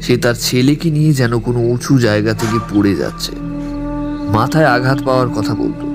সে 0.00 0.16
তার 0.16 0.34
ছেলেকে 0.34 0.90
নিয়ে 0.90 1.12
যেন 1.12 1.38
কোনো 1.40 1.60
উঁচু 1.60 1.98
জায়গা 1.98 2.34
থেকে 2.34 2.58
পড়ে 2.74 2.96
যাচ্ছে। 2.96 3.32
মাথায় 4.32 4.66
আঘাত 4.66 5.02
পাওয়ার 5.04 5.28
কথা 5.28 5.54
বলতো। 5.54 5.86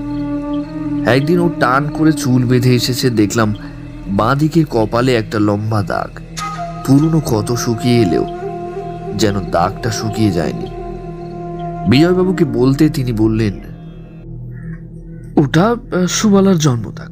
একদিন 1.10 1.38
ও 1.38 1.48
টান 1.60 1.88
করে 1.88 2.12
চুল 2.12 2.44
বেঁধে 2.44 2.74
এসেছে, 2.74 3.10
দেখলাম 3.10 3.54
বাঁ 4.08 4.36
দিকের 4.36 4.66
কপালে 4.70 5.14
একটা 5.14 5.38
লম্বা 5.38 5.82
দাগ। 5.82 6.10
পুরনো 6.86 7.20
ক্ষত 7.20 7.52
শুকিয়ে 7.52 8.00
এলেও 8.00 8.26
যেন 9.18 9.40
দাগটা 9.50 9.90
শুকিয়ে 9.90 10.32
যায়নি। 10.32 10.66
বিজয়বাবুকে 11.88 12.44
বলতে 12.44 12.88
তিনি 12.88 13.12
বললেন 13.12 13.54
ওটা 15.40 15.66
সুবালার 16.08 16.58
জন্মদাগ। 16.64 17.10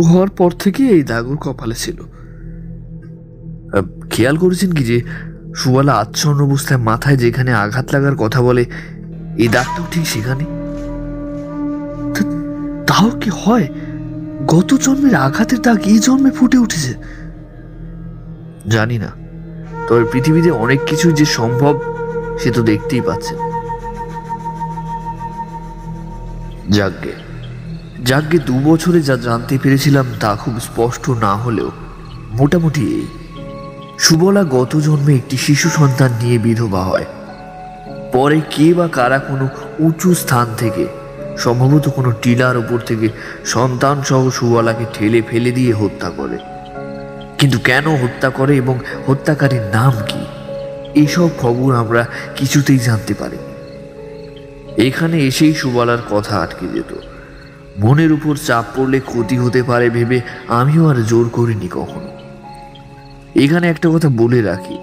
ও 0.00 0.02
হওয়ার 0.10 0.30
পর 0.38 0.50
থেকে 0.62 0.82
এই 0.96 1.02
দাগ 1.10 1.24
ওর 1.30 1.38
কপালে 1.44 1.76
ছিল। 1.84 1.98
খেয়াল 4.12 4.36
করেছেন 4.42 4.70
কি 4.76 4.82
যে 4.90 4.98
সুবালা 5.60 5.92
আচ্ছন্ন 6.02 6.38
অবস্থায় 6.48 6.80
মাথায় 6.88 7.18
যেখানে 7.24 7.50
আঘাত 7.64 7.86
লাগার 7.94 8.16
কথা 8.22 8.40
বলে 8.48 8.62
এই 9.42 9.48
দাগটাও 9.48 9.86
ঠিক 9.90 10.04
সেখানে? 10.06 10.44
তাও 12.88 13.08
কি 13.22 13.30
হয়? 13.42 13.66
গত 14.54 14.70
জন্মের 14.84 15.14
আঘাতের 15.26 15.60
দাগ 15.66 15.78
এই 15.92 15.98
জন্মে 16.06 16.30
ফুটে 16.38 16.58
উঠেছে। 16.64 16.92
জানি 18.74 18.96
না। 19.04 19.10
তবে 19.88 20.04
পৃথিবীতে 20.12 20.50
অনেক 20.64 20.80
কিছু 20.86 21.06
যে 21.18 21.26
সম্ভব 21.38 21.74
সে 22.40 22.48
তো 22.56 22.60
দেখতেই 22.70 23.02
পাচ্ছে 23.08 23.34
যাগ্গে 26.78 27.12
যাগ্গে 28.02 28.38
দু 28.38 28.60
বছরে 28.64 29.02
যা 29.02 29.16
জানতে 29.16 29.58
পেরেছিলাম 29.62 30.06
তা 30.20 30.36
খুব 30.36 30.60
স্পষ্ট 30.60 31.10
না 31.10 31.36
হলেও, 31.36 31.70
মোটামুটি 32.30 32.80
এই। 32.80 33.06
সুবলা 33.98 34.44
গত 34.44 34.76
জন্মে 34.76 35.14
একটি 35.14 35.36
শিশু 35.36 35.68
সন্তান 35.68 36.10
নিয়ে 36.22 36.38
বিধবা 36.38 36.82
হয়। 36.84 37.04
পরে 38.12 38.40
কে 38.50 38.74
বা 38.74 38.88
কারা 38.88 39.18
কোনো 39.18 39.48
উঁচু 39.78 40.14
স্থান 40.14 40.46
থেকে, 40.56 40.86
সম্ভবত 41.38 41.88
কোনো 41.88 42.12
টিলার 42.22 42.56
উপর 42.56 42.78
থেকে 42.78 43.08
সন্তান 43.44 44.02
সহ 44.02 44.30
সুবলাকে 44.30 44.84
ঠেলে 44.94 45.22
ফেলে 45.30 45.52
দিয়ে 45.52 45.72
হত্যা 45.72 46.10
করে। 46.10 46.38
কিন্তু 47.38 47.58
কেন 47.58 47.96
হত্যা 47.96 48.30
করে 48.30 48.56
এবং 48.56 48.78
হত্যাকারীর 49.06 49.62
নাম 49.72 49.92
কি, 50.06 50.22
এসব 50.94 51.28
খবর 51.38 51.74
আমরা 51.74 52.06
কিছুতেই 52.36 52.78
জানতে 52.78 53.14
পারি 53.14 53.36
এখানে 54.76 55.18
এসেই 55.18 55.54
সুবলার 55.54 55.98
কথা 56.10 56.40
আটকে 56.40 56.66
যেত। 56.66 56.92
মনের 57.82 58.10
উপর 58.16 58.34
চাপ 58.46 58.64
পড়লে 58.74 58.98
ক্ষতি 59.10 59.36
হতে 59.44 59.60
পারে 59.70 59.86
ভেবে 59.96 60.18
আমিও 60.60 60.82
আর 60.90 60.98
জোর 61.10 61.26
করিনি 61.36 61.68
কখনো। 61.78 62.10
এখানে 63.44 63.66
একটা 63.68 63.88
কথা 63.94 64.08
বলে 64.20 64.40
রাখি, 64.50 64.76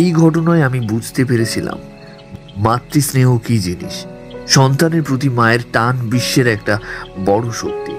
এই 0.00 0.10
ঘটনায় 0.22 0.66
আমি 0.68 0.80
বুঝতে 0.92 1.22
পেরেছিলাম, 1.24 1.78
মাতৃস্নেহ 2.66 3.28
কি 3.46 3.56
জিনিস? 3.66 3.96
সন্তানের 4.56 5.02
প্রতি 5.02 5.28
মায়ের 5.38 5.62
টান 5.74 5.94
বিশ্বের 6.12 6.46
একটা 6.56 6.74
বড় 7.26 7.46
শক্তি। 7.62 7.94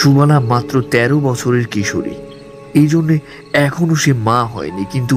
সুবালা 0.00 0.38
মাত্র 0.52 0.74
তেরো 0.92 1.16
বছরের 1.28 1.66
কিশোরী, 1.74 2.14
এই 2.80 2.88
জন্যে 2.92 3.16
এখনও 3.66 3.96
সে 4.04 4.12
মা 4.28 4.38
হয়নি, 4.52 4.84
কিন্তু 4.92 5.16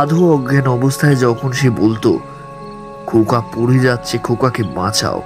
আধো 0.00 0.20
অজ্ঞান 0.34 0.66
অবস্থায় 0.78 1.16
যখন 1.16 1.50
সে 1.60 1.68
বলতো, 1.82 2.10
খোকা 3.08 3.40
পড়ে 3.54 3.78
যাচ্ছে, 3.86 4.14
খোকাকে 4.26 4.62
বাঁচাও। 4.78 5.20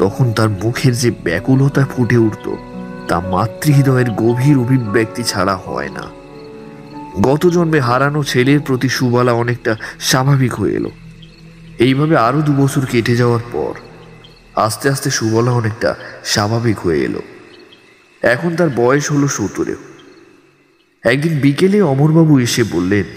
তখন 0.00 0.32
তার 0.32 0.48
মুখের 0.48 0.94
যে 1.02 1.10
ব্যাকুলতা 1.10 1.82
ফুটে 1.92 2.16
উঠত, 2.16 2.46
তা 3.08 3.20
মাতৃহৃদয়ের 3.20 4.10
গভীর 4.10 4.56
অভিব্যক্তি 4.58 5.22
ছাড়া 5.22 5.56
হয় 5.56 5.88
না। 5.88 6.04
গত 7.22 7.42
জন্মে 7.46 7.80
হারানো 7.80 8.22
ছেলের 8.22 8.60
প্রতি 8.60 8.88
সুবালা 8.88 9.32
অনেকটা 9.32 9.76
স্বাভাবিক 10.00 10.52
হয়ে 10.54 10.76
এলো। 10.76 10.90
এইভাবে 11.78 12.16
আরও 12.16 12.40
দু 12.42 12.52
বছর 12.52 12.82
কেটে 12.86 13.14
যাওয়ার 13.16 13.44
পর 13.52 13.72
আস্তে 14.66 14.86
আস্তে 14.88 15.10
সুবলা 15.10 15.52
অনেকটা 15.52 15.90
স্বাভাবিক 16.24 16.78
হয়ে 16.78 17.00
এলো। 17.04 17.22
এখন 18.22 18.50
তার 18.56 18.70
বয়স 18.76 19.06
হলো 19.12 19.28
সত্তরেও 19.28 19.80
একদিন 21.04 21.34
বিকেলে 21.40 21.78
অমরবাবু 21.82 22.38
এসে 22.38 22.62
বললেন, 22.72 23.08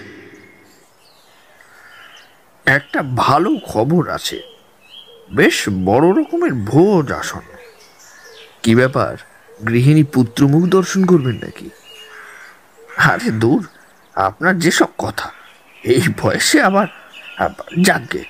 একটা 2.65 2.99
ভালো 3.15 3.51
খবর 3.67 4.03
আছে। 4.09 4.52
বেশ 5.37 5.57
বড় 5.85 6.07
রকমের 6.17 6.53
ভোজ 6.69 7.05
আসন। 7.21 7.45
কি 8.63 8.71
ব্যাপার? 8.79 9.13
গৃহিণী 9.67 10.03
পুত্রমুখ 10.13 10.63
দর্শন 10.75 11.01
করবেন 11.05 11.37
নাকি? 11.45 11.67
আরে 13.11 13.29
দূর, 13.41 13.61
আপনার 14.15 14.53
যেসব 14.63 14.91
কথা, 14.97 15.27
এই 15.93 16.03
বয়সে 16.19 16.57
আবার 16.69 16.87
যাকে, 17.87 18.21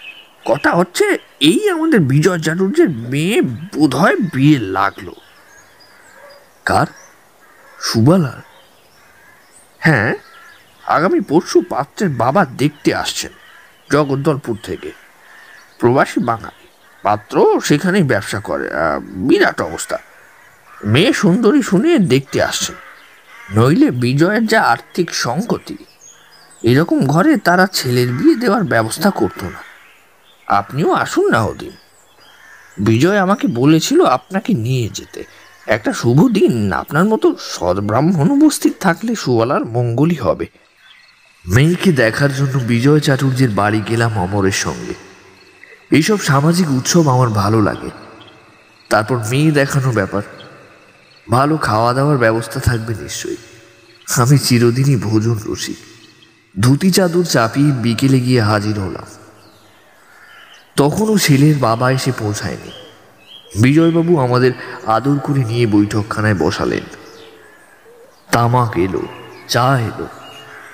কথা 0.45 0.69
হচ্ছে 0.79 1.05
এই 1.49 1.61
আমাদের 1.75 1.99
বিজয় 2.11 2.39
চাটুর্যের 2.45 2.89
মেয়ে 3.11 3.37
বোধহয় 3.73 4.17
বিয়ে 4.33 4.59
লাগল। 4.77 5.07
কার? 6.65 6.89
সুবালার? 7.79 8.41
হ্যাঁ 9.85 10.11
আগামী 10.95 11.19
পরশু 11.29 11.57
পাত্রের 11.69 12.11
বাবা 12.23 12.41
দেখতে 12.61 12.89
আসছেন, 12.95 13.33
জগদ্দলপুর 13.91 14.55
থেকে। 14.63 14.91
প্রবাসী 15.79 16.19
বাঙালি। 16.29 16.62
পাত্র 17.03 17.35
সেখানেই 17.63 18.03
ব্যবসা 18.03 18.39
করে। 18.39 18.67
বিরাট 19.27 19.61
অবস্থা। 19.61 19.97
মেয়ে 20.85 21.13
সুন্দরী 21.13 21.61
শুনে 21.61 21.91
দেখতে 21.97 22.37
আসছেন 22.43 22.75
নইলে 23.57 23.87
বিজয়ের 23.91 24.43
যা 24.45 24.61
আর্থিক 24.63 25.07
সংগতি, 25.15 25.77
এরকম 26.63 26.99
ঘরে 27.07 27.33
তারা 27.37 27.65
ছেলের 27.73 28.09
বিয়ে 28.11 28.35
দেওয়ার 28.35 28.63
ব্যবস্থা 28.63 29.09
করতো 29.09 29.45
না। 29.45 29.61
আপনিও 30.47 30.91
আসুন 30.93 31.25
না 31.31 31.39
ওদিন। 31.43 31.71
বিজয় 32.77 33.17
আমাকে 33.17 33.45
বলেছিল 33.47 33.99
আপনাকে 34.07 34.51
নিয়ে 34.53 34.89
যেতে। 34.93 35.23
একটা 35.67 35.91
শুভ 35.93 36.19
দিন। 36.31 36.53
আপনার 36.73 37.05
মতো 37.05 37.27
সদ্ব্রাহ্মণ 37.39 38.27
উপস্থিত 38.37 38.73
থাকলে 38.79 39.11
সুবালার 39.15 39.63
মঙ্গলই 39.65 40.15
হবে। 40.15 40.45
মেয়েকে 41.45 41.91
দেখার 41.91 42.31
জন্য 42.35 42.55
বিজয় 42.67 42.99
চাটুর্যের 42.99 43.49
বাড়ি 43.49 43.81
গেলাম 43.89 44.11
অমরের 44.19 44.57
সঙ্গে। 44.57 44.93
এইসব 45.93 46.19
সামাজিক 46.19 46.71
উৎসব 46.71 47.08
আমার 47.08 47.29
ভালো 47.29 47.62
লাগে। 47.62 47.89
তারপর 48.89 49.17
মেয়ে 49.17 49.51
দেখানো 49.51 49.91
ব্যাপার। 49.91 50.21
ভালো 51.32 51.58
খাওয়া 51.58 51.93
দাওয়ার 51.93 52.17
ব্যবস্থা 52.17 52.60
থাকবে 52.60 52.95
নিশ্চয়ই। 53.01 53.36
আমি 54.15 54.38
চিরদিনই 54.38 54.95
ভোজন 54.95 55.39
রসিক। 55.45 55.75
ধুতি 56.60 56.91
চাদর 56.91 57.23
চাপিয়ে 57.23 57.71
বিকেলে 57.71 58.19
গিয়ে 58.19 58.41
হাজির 58.41 58.79
হলাম। 58.79 59.06
তখনও 60.75 61.17
ছেলের 61.17 61.56
বাবা 61.58 61.91
এসে 61.91 62.12
পৌঁছায়নি। 62.19 62.71
বিজয়বাবু 63.62 64.19
আমাদের 64.19 64.51
আদর 64.86 65.19
করে 65.19 65.43
নিয়ে 65.43 65.67
বৈঠকখানায় 65.67 66.36
বসালেন। 66.36 66.84
তামাক 68.32 68.77
এলো, 68.77 69.01
চা 69.47 69.79
এলো। 69.79 70.08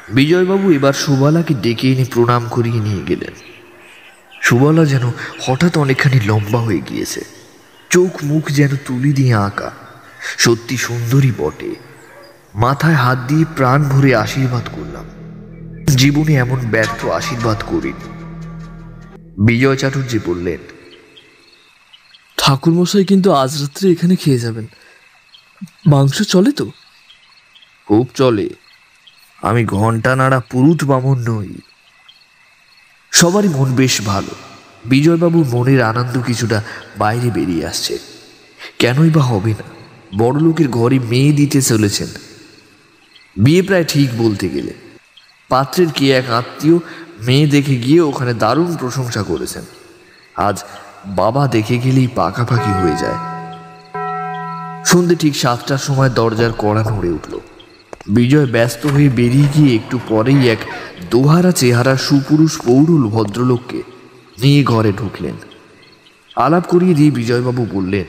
বিজয়বাবু 0.10 0.72
এবার 0.72 0.94
সুবালাকে 0.94 1.54
ডেকে 1.54 1.92
এনে 1.92 2.06
প্রণাম 2.14 2.48
করিয়ে 2.50 2.80
নিয়ে 2.80 3.04
গেলেন। 3.08 3.49
সুবালা 4.42 4.86
যেন 4.86 5.12
হঠাৎ 5.42 5.78
অনেকখানি 5.78 6.20
লম্বা 6.20 6.60
হয়ে 6.60 6.82
গিয়েছে। 6.90 7.22
চোখ 7.90 8.24
মুখ 8.24 8.48
যেন 8.48 8.76
তুলি 8.86 9.14
দিয়ে 9.14 9.36
আঁকা। 9.36 9.72
সত্যি 10.38 10.78
সুন্দরী 10.78 11.32
বটে। 11.38 11.76
মাথায় 12.56 12.94
হাত 12.94 13.18
দিয়ে 13.28 13.46
প্রাণ 13.56 13.84
ভরে 13.84 14.16
আশীর্বাদ 14.16 14.64
করলাম। 14.72 15.06
জীবনে 15.86 16.34
এমন 16.34 16.60
ব্যর্থ 16.72 17.06
আশীর্বাদ 17.06 17.64
করিনি। 17.66 18.20
বিজয় 19.46 19.76
চাটুর্যে 19.76 20.20
বললেন 20.26 20.60
ঠাকুরমশাই 22.38 23.06
কিন্তু 23.06 23.32
আজ 23.32 23.62
রাত্রে 23.62 23.92
এখানে 23.92 24.16
খেয়ে 24.16 24.40
যাবেন। 24.40 24.68
মাংস 25.86 26.22
চলে 26.22 26.52
তো? 26.52 26.72
খুব 27.88 28.10
চলে। 28.16 28.50
আমি 29.42 29.66
ঘণ্টা 29.66 30.16
নাড়া 30.16 30.40
পুরুত 30.40 30.84
বামন 30.84 31.30
নই। 31.30 31.54
সবারই 33.12 33.48
মন 33.48 33.76
বেশ 33.76 34.02
ভালো। 34.02 34.36
বিজয়বাবুর 34.86 35.46
মনের 35.48 35.84
আনন্দ 35.84 36.22
কিছুটা 36.22 36.62
বাইরে 36.98 37.30
বেরিয়ে 37.30 37.66
আসছে। 37.66 38.00
কেনই 38.80 39.10
বা 39.10 39.22
হবে 39.22 39.52
না 39.52 39.64
বড় 40.18 40.40
লোকের 40.40 40.70
ঘরে 40.70 41.00
মেয়ে 41.00 41.32
দিতে 41.32 41.62
চলেছেন। 41.62 42.08
বিয়ে 43.38 43.62
প্রায় 43.62 43.84
ঠিক 43.84 44.10
বলতে 44.18 44.50
গেলে। 44.50 44.74
পাত্রের 45.50 45.88
কি 45.96 46.12
এক 46.12 46.30
আত্মীয় 46.30 46.78
মেয়ে 47.20 47.48
দেখে 47.48 47.76
গিয়ে 47.76 48.02
ওখানে 48.02 48.34
দারুণ 48.34 48.76
প্রশংসা 48.76 49.24
করেছেন। 49.24 49.64
আজ 50.36 50.64
বাবা 51.06 51.48
দেখে 51.48 51.78
গেলেই 51.78 52.08
পাকাপাকি 52.08 52.72
হয়ে 52.72 52.96
যায়। 52.96 53.18
সন্ধে 54.86 55.16
ঠিক 55.16 55.36
সাতটার 55.36 55.78
সময় 55.78 56.10
দরজার 56.10 56.52
কড়া 56.58 56.84
নড়ে 56.84 57.10
উঠল। 57.10 57.40
বিজয় 58.08 58.46
ব্যস্ত 58.46 58.86
হয়ে 58.86 59.10
বেরিয়ে 59.10 59.48
গিয়ে 59.54 59.76
একটু 59.76 60.00
পরেই 60.08 60.50
এক 60.50 60.58
দোহারা 61.12 61.52
চেহারা 61.52 61.98
সুপুরুষ 61.98 62.62
পৌরুল 62.62 63.08
ভদ্রলোককে 63.08 63.84
নিয়ে 64.42 64.64
ঘরে 64.64 64.92
ঢুকলেন। 64.92 65.36
আলাপ 66.36 66.66
করিয়ে 66.68 66.94
দিয়ে 66.94 67.12
বিজয়বাবু 67.12 67.68
বললেন 67.72 68.06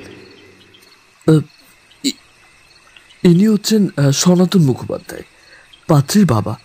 ইনি 3.24 3.46
হচ্ছেন 3.46 3.88
সনাতন 4.12 4.62
মুখোপাধ্যায় 4.62 5.22
পাত্রীর 5.88 6.26
বাবা। 6.26 6.58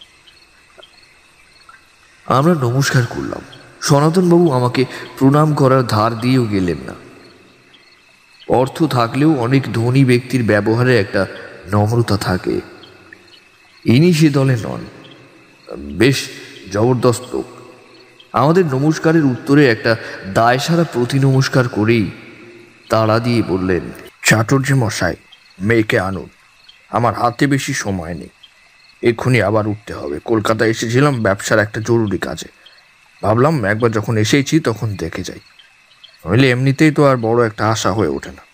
আমরা 2.25 2.53
নমস্কার 2.53 3.03
করলাম। 3.09 3.41
সনাতনবাবু 3.81 4.51
আমাকে 4.51 4.85
প্রণাম 5.19 5.53
করার 5.53 5.87
ধার 5.87 6.19
দিয়েও 6.19 6.45
গেলেন 6.45 6.77
না। 6.85 6.93
অর্থ 8.47 8.83
থাকলেও 8.83 9.35
অনেক 9.35 9.73
ধনী 9.73 10.05
ব্যক্তির 10.05 10.43
ব্যবহারে 10.43 10.99
একটা 10.99 11.25
নম্রতা 11.71 12.17
থাকে। 12.17 12.61
ইনি 13.85 14.13
সে 14.13 14.29
দলে 14.29 14.57
নন। 14.63 14.85
বেশ 15.77 16.29
জবরদস্ত 16.71 17.35
লোক। 17.35 17.45
আমাদের 18.33 18.65
নমস্কারের 18.65 19.25
উত্তরে 19.25 19.69
একটা 19.69 19.95
দায়সারা 20.33 20.83
প্রতি 20.83 21.19
নমস্কার 21.19 21.69
করেই 21.69 22.11
তাড়া 22.89 23.19
দিয়ে 23.19 23.43
বললেন, 23.43 23.81
চাটুর্য 24.23 24.73
মশাই, 24.73 25.15
মেয়েকে 25.61 25.99
আনুন। 25.99 26.29
আমার 26.89 27.13
হাতে 27.13 27.47
বেশি 27.47 27.73
সময় 27.73 28.13
নেই। 28.13 28.29
এক্ষুনি 29.01 29.41
আবার 29.41 29.67
উঠতে 29.67 29.93
হবে। 29.93 30.19
কলকাতা 30.25 30.65
এসেছিলাম, 30.65 31.23
ব্যবসার 31.23 31.59
একটা 31.59 31.81
জরুরি 31.81 32.17
কাজে। 32.17 32.47
ভাবলাম 33.23 33.65
একবার 33.65 33.91
যখন 33.91 34.17
এসেছি 34.17 34.59
তখন 34.59 34.95
দেখে 34.95 35.23
যাই। 35.23 35.39
নইলে 36.25 36.51
এমনিতেই 36.51 36.91
তো 36.91 37.05
আর 37.05 37.17
বড় 37.17 37.47
একটা 37.47 37.69
আশা 37.69 37.91
হয়ে 37.91 38.07
ওঠে 38.07 38.31
না। 38.31 38.44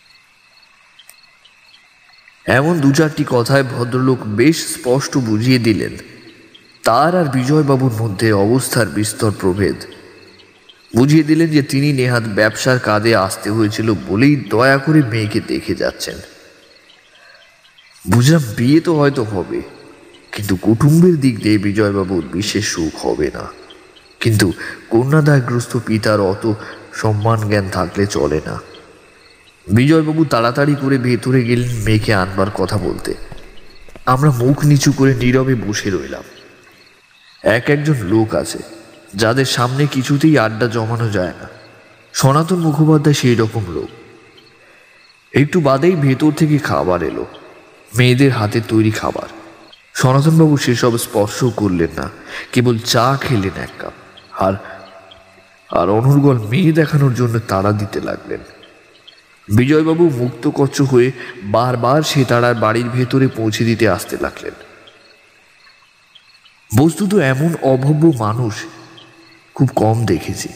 এমন 2.46 2.76
দু 2.80 2.90
চারটি 2.92 3.24
কথায় 3.30 3.66
ভদ্রলোক 3.74 4.20
বেশ 4.40 4.58
স্পষ্ট 4.76 5.14
বুঝিয়ে 5.30 5.60
দিলেন। 5.60 5.94
তার 6.84 7.12
আর 7.16 7.28
বিজয়বাবুর 7.38 7.94
মধ্যে 8.02 8.28
অবস্থার 8.46 8.88
বিস্তর 8.98 9.32
প্রভেদ। 9.42 9.78
বুঝিয়ে 10.96 11.24
দিলেন 11.24 11.50
যে 11.56 11.62
তিনি 11.62 11.90
নেহাত 11.94 12.26
ব্যবসার 12.40 12.78
কাঁধে 12.80 13.12
আসতে 13.16 13.50
হয়েছিল 13.50 13.88
বলেই 14.10 14.36
দয়া 14.54 14.78
করে 14.78 15.02
মেয়েকে 15.12 15.40
দেখে 15.52 15.74
যাচ্ছেন। 15.76 16.18
বুঝলাম 18.06 18.44
বিয়ে 18.58 18.80
তো 18.80 18.92
হয়তো 19.00 19.24
হবে, 19.24 19.60
কিন্তু 20.34 20.54
কুটুম্বের 20.56 21.16
দিক 21.20 21.36
দিয়ে 21.44 21.58
বিজয়বাবুর 21.58 22.24
বিশেষ 22.34 22.66
সুখ 22.74 22.94
হবে 23.06 23.28
না। 23.38 23.46
কিন্তু 24.22 24.48
কন্যাদায়গ্রস্ত 24.90 25.74
পিতার 25.88 26.20
অত 26.32 26.44
সম্মান 26.94 27.40
জ্ঞান 27.50 27.66
থাকলে 27.70 28.04
চলে 28.06 28.40
না। 28.46 28.56
বিজয়বাবু 29.68 30.26
তাড়াতাড়ি 30.26 30.76
করে 30.82 30.98
ভেতরে 30.98 31.44
গেলেন 31.44 31.84
মেয়েকে 31.84 32.14
আনবার 32.14 32.50
কথা 32.54 32.78
বলতে। 32.78 33.14
আমরা 34.06 34.32
মুখ 34.32 34.66
নিচু 34.66 34.92
করে 34.92 35.16
নীরবে 35.16 35.56
বসে 35.56 35.90
রইলাম। 35.90 36.24
এক 37.44 37.70
একজন 37.70 37.96
লোক 37.96 38.36
আছে, 38.36 38.60
যাদের 39.16 39.46
সামনে 39.46 39.88
কিছুতেই 39.88 40.38
আড্ডা 40.38 40.68
জমানো 40.68 41.10
যায় 41.10 41.34
না। 41.42 41.50
সনাতন 42.14 42.60
মুখোপাধ্যায় 42.60 43.14
সেই 43.14 43.36
রকম 43.36 43.64
লোক। 43.74 43.90
একটু 45.36 45.62
বাদেই 45.62 45.92
ভেতর 45.92 46.32
থেকে 46.32 46.58
খাবার 46.58 47.04
এলো। 47.04 47.26
মেয়েদের 47.98 48.32
হাতে 48.32 48.62
তৈরি 48.68 48.92
খাবার। 48.92 49.30
সনাতনবাবু 49.94 50.58
সেসব 50.58 50.98
স্পর্শ 50.98 51.44
করলেন 51.56 51.90
না, 51.96 52.10
কেবল 52.52 52.78
চা 52.78 53.18
খেলেন 53.22 53.62
এক 53.62 53.70
কাপ। 53.80 53.94
আর 54.40 54.54
আর 55.70 55.90
অনর্গল 55.90 56.40
মেয়ে 56.40 56.72
দেখানোর 56.72 57.14
জন্য 57.14 57.40
তাড়া 57.48 57.72
দিতে 57.72 58.02
লাগলেন। 58.02 58.40
বিজয়বাবু 59.56 60.10
মুক্তকচ্ছ 60.10 60.82
হয়ে 60.82 61.12
বারবার 61.44 62.02
সে 62.02 62.26
তারার 62.26 62.56
বাড়ির 62.56 62.90
ভেতরে 62.90 63.28
পৌঁছে 63.28 63.64
দিতে 63.64 63.90
আসতে 63.90 64.18
লাগলেন। 64.22 64.54
বস্তুত 66.78 67.16
এমন 67.16 67.56
অভব্য 67.62 68.12
মানুষ 68.20 68.54
খুব 69.54 69.70
কম 69.76 70.06
দেখেছি। 70.06 70.50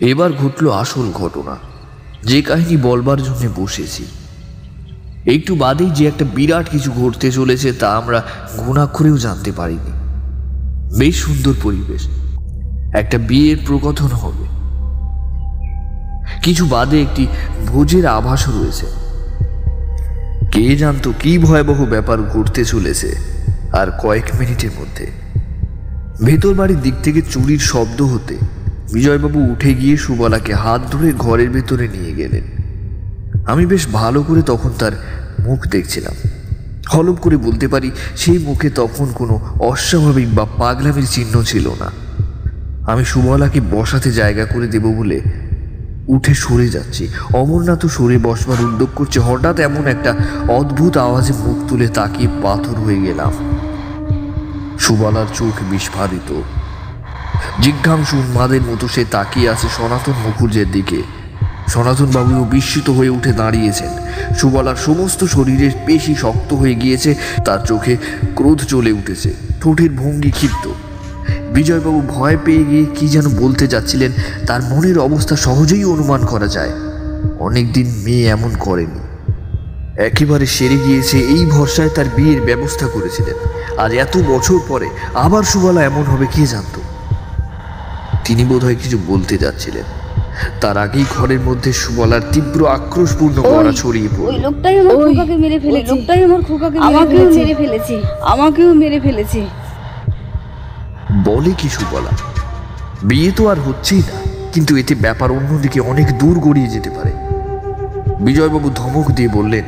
এবার 0.00 0.32
ঘটল 0.32 0.70
আসল 0.70 1.12
ঘটনা। 1.12 1.56
যে 2.22 2.42
কাহিনী 2.42 2.82
বলবার 2.82 3.22
জন্য 3.22 3.48
বসেছি। 3.56 4.06
একটু 5.26 5.56
বাদেই 5.56 5.90
যে 5.90 6.06
একটা 6.06 6.24
বিরাট 6.24 6.70
কিছু 6.70 6.92
ঘটতে 6.92 7.32
চলেছে 7.32 7.72
তা 7.72 7.96
আমরা 7.96 8.22
ঘুণাক্ষরেও 8.56 9.18
জানতে 9.18 9.52
পারিনি। 9.52 9.92
বেশ 10.98 11.24
সুন্দর 11.24 11.54
পরিবেশ। 11.62 12.08
একটা 12.94 13.18
বিয়ের 13.18 13.56
প্রকথন 13.66 14.06
হবে। 14.06 14.55
কিছু 16.46 16.66
বাদে 16.66 17.02
একটি 17.02 17.26
ভোজের 17.66 18.06
আভাস 18.06 18.48
রয়েছে। 18.48 18.86
কে 20.52 20.76
জানতো 20.76 21.12
কি 21.20 21.38
ভয়াবহ 21.38 21.84
ব্যাপার 21.84 22.22
ঘটতে 22.22 22.64
চলেছে 22.64 23.16
আর 23.72 23.86
কয়েক 23.90 24.24
মিনিটের 24.40 24.70
মধ্যে? 24.80 25.06
ভেতর 26.24 26.54
বাড়ির 26.54 26.80
দিক 26.80 26.94
থেকে 27.02 27.22
চুরির 27.30 27.58
শব্দ 27.58 28.02
হতে 28.02 28.36
বিজয়বাবু 28.92 29.40
উঠে 29.40 29.74
গিয়ে 29.74 29.96
সুবলাকে 29.96 30.54
হাত 30.54 30.80
ধরে 30.90 31.12
ঘরের 31.12 31.50
ভেতরে 31.50 31.88
নিয়ে 31.88 32.14
গেলেন। 32.14 32.42
আমি 33.46 33.66
বেশ 33.66 33.86
ভালো 33.92 34.22
করে 34.22 34.42
তখন 34.42 34.70
তার 34.78 34.92
মুখ 35.40 35.66
দেখছিলাম। 35.66 36.28
হলপ 36.94 37.16
করে 37.16 37.36
বলতে 37.36 37.68
পারি, 37.68 37.90
সেই 38.16 38.38
মুখে 38.38 38.70
তখন 38.70 39.06
কোনো 39.06 39.40
অস্বাভাবিক 39.60 40.34
বা 40.34 40.44
পাগলামির 40.44 41.06
চিহ্ন 41.10 41.42
ছিল 41.42 41.70
না। 41.80 41.90
আমি 42.92 43.04
সুবলাকে 43.04 43.60
বসাতে 43.60 44.12
জায়গা 44.12 44.44
করে 44.44 44.66
দেব 44.66 44.82
বলে 44.82 45.20
উঠে 46.08 46.34
সরে 46.34 46.68
যাচ্ছি। 46.68 47.08
অমরনাথ 47.34 47.86
সরে 47.86 48.18
বসবার 48.18 48.64
উদ্যোগ 48.64 48.88
করছে। 48.94 49.20
হঠাৎ 49.20 49.60
এমন 49.60 49.86
একটা 49.86 50.16
অদ্ভুত 50.48 50.96
আওয়াজে 50.96 51.32
মুখ 51.32 51.68
তুলে 51.68 51.88
তাকিয়ে 51.88 52.28
পাথর 52.42 52.74
হয়ে 52.74 53.00
গেলাম। 53.00 53.32
সুবালার 54.78 55.26
চোখ 55.34 55.62
বিস্ফারিত। 55.70 56.42
জিজ্ঞাংসু 57.60 58.16
উন্মাদের 58.16 58.62
মতো 58.62 58.88
সে 58.88 59.04
তাকিয়ে 59.10 59.50
আছে 59.50 59.68
সনাতন 59.76 60.12
মুখুর্জের 60.24 60.70
দিকে। 60.72 61.02
সনাতন 61.68 62.06
বাবুও 62.06 62.44
বিস্মিত 62.44 62.90
হয়ে 62.90 63.08
উঠে 63.08 63.32
দাঁড়িয়েছেন। 63.32 63.88
সুবলার 64.34 64.76
সমস্ত 64.76 65.24
শরীরের 65.24 65.70
পেশি 65.86 66.14
শক্ত 66.14 66.54
হয়ে 66.54 66.74
গিয়েছে, 66.74 67.14
তার 67.44 67.58
চোখে 67.58 67.96
ক্রোধ 68.34 68.62
চলে 68.62 68.92
উঠেছে। 68.92 69.34
ঠোঁটের 69.60 69.90
ভঙ্গি 69.90 70.30
ক্ষিপ্ত। 70.30 70.68
বিজয়বাবু 71.56 72.02
ভয় 72.08 72.36
পেয়ে 72.44 72.64
গিয়ে 72.64 72.84
কি 72.94 73.08
যেন 73.08 73.26
বলতে 73.38 73.66
যাচ্ছিলেন 73.66 74.12
তার 74.46 74.60
মনের 74.62 74.98
অবস্থা 74.98 75.36
সহজেই 75.36 75.84
অনুমান 75.84 76.26
করা 76.26 76.46
যায়। 76.46 76.72
অনেকদিন 77.38 77.86
মেয়ে 78.04 78.24
এমন 78.26 78.50
করেনি। 78.60 79.00
একেবারে 80.02 80.46
সেরে 80.46 80.78
গিয়েছে 80.86 81.16
এই 81.18 81.46
ভরসায় 81.46 81.88
তার 81.88 82.04
বিয়ের 82.16 82.40
ব্যবস্থা 82.40 82.86
করেছিলেন। 82.86 83.34
আর 83.78 83.92
এত 84.04 84.14
বছর 84.28 84.58
পরে 84.68 84.88
আবার 85.14 85.42
সুবলা 85.42 85.84
এমন 85.84 86.02
হবে 86.02 86.26
কে 86.34 86.46
জানতো? 86.46 86.80
তিনি 88.24 88.44
বোধহয় 88.44 88.78
কিছু 88.82 88.98
বলতে 89.06 89.34
যাচ্ছিলেন। 89.38 89.86
তার 90.60 90.76
আগেই 90.78 91.04
ঘরের 91.16 91.40
মধ্যে 91.40 91.72
সুবলার 91.72 92.20
তীব্র 92.32 92.60
আক্রোশপূর্ণ 92.68 93.36
গড়া 93.42 93.72
ছড়িয়ে 93.72 94.08
ওই 94.08 94.16
পড়ল 94.16 94.40
লোকটাই 94.40 94.78
আমার 94.78 94.96
খোকাকে 94.96 95.36
মেরে 95.36 95.58
ফেলেছে 95.60 95.90
লোকটাই 95.92 96.24
আমার 96.24 96.40
খোকাকে 96.42 96.78
আমাকেও 96.78 97.30
মেরে 97.30 97.54
ফেলেছে। 97.54 97.94
আমাকেও 98.22 98.74
মেরে 98.74 99.00
ফেলেছে। 99.00 99.40
বলে 101.28 101.52
কিছু 101.62 101.82
বলা। 101.92 102.12
বিয়ে 103.08 103.30
তো 103.38 103.42
আর 103.52 103.58
হচ্ছেই 103.66 104.02
না 104.10 104.16
কিন্তু 104.54 104.72
এতে 104.80 104.94
ব্যাপার 105.04 105.28
অন্যদিকে 105.38 105.78
অনেক 105.90 106.08
দূর 106.20 106.36
গড়িয়ে 106.46 106.72
যেতে 106.74 106.90
পারে। 106.96 107.12
বিজয়বাবু 108.26 108.68
ধমক 108.80 109.06
দিয়ে 109.16 109.30
বললেন 109.38 109.64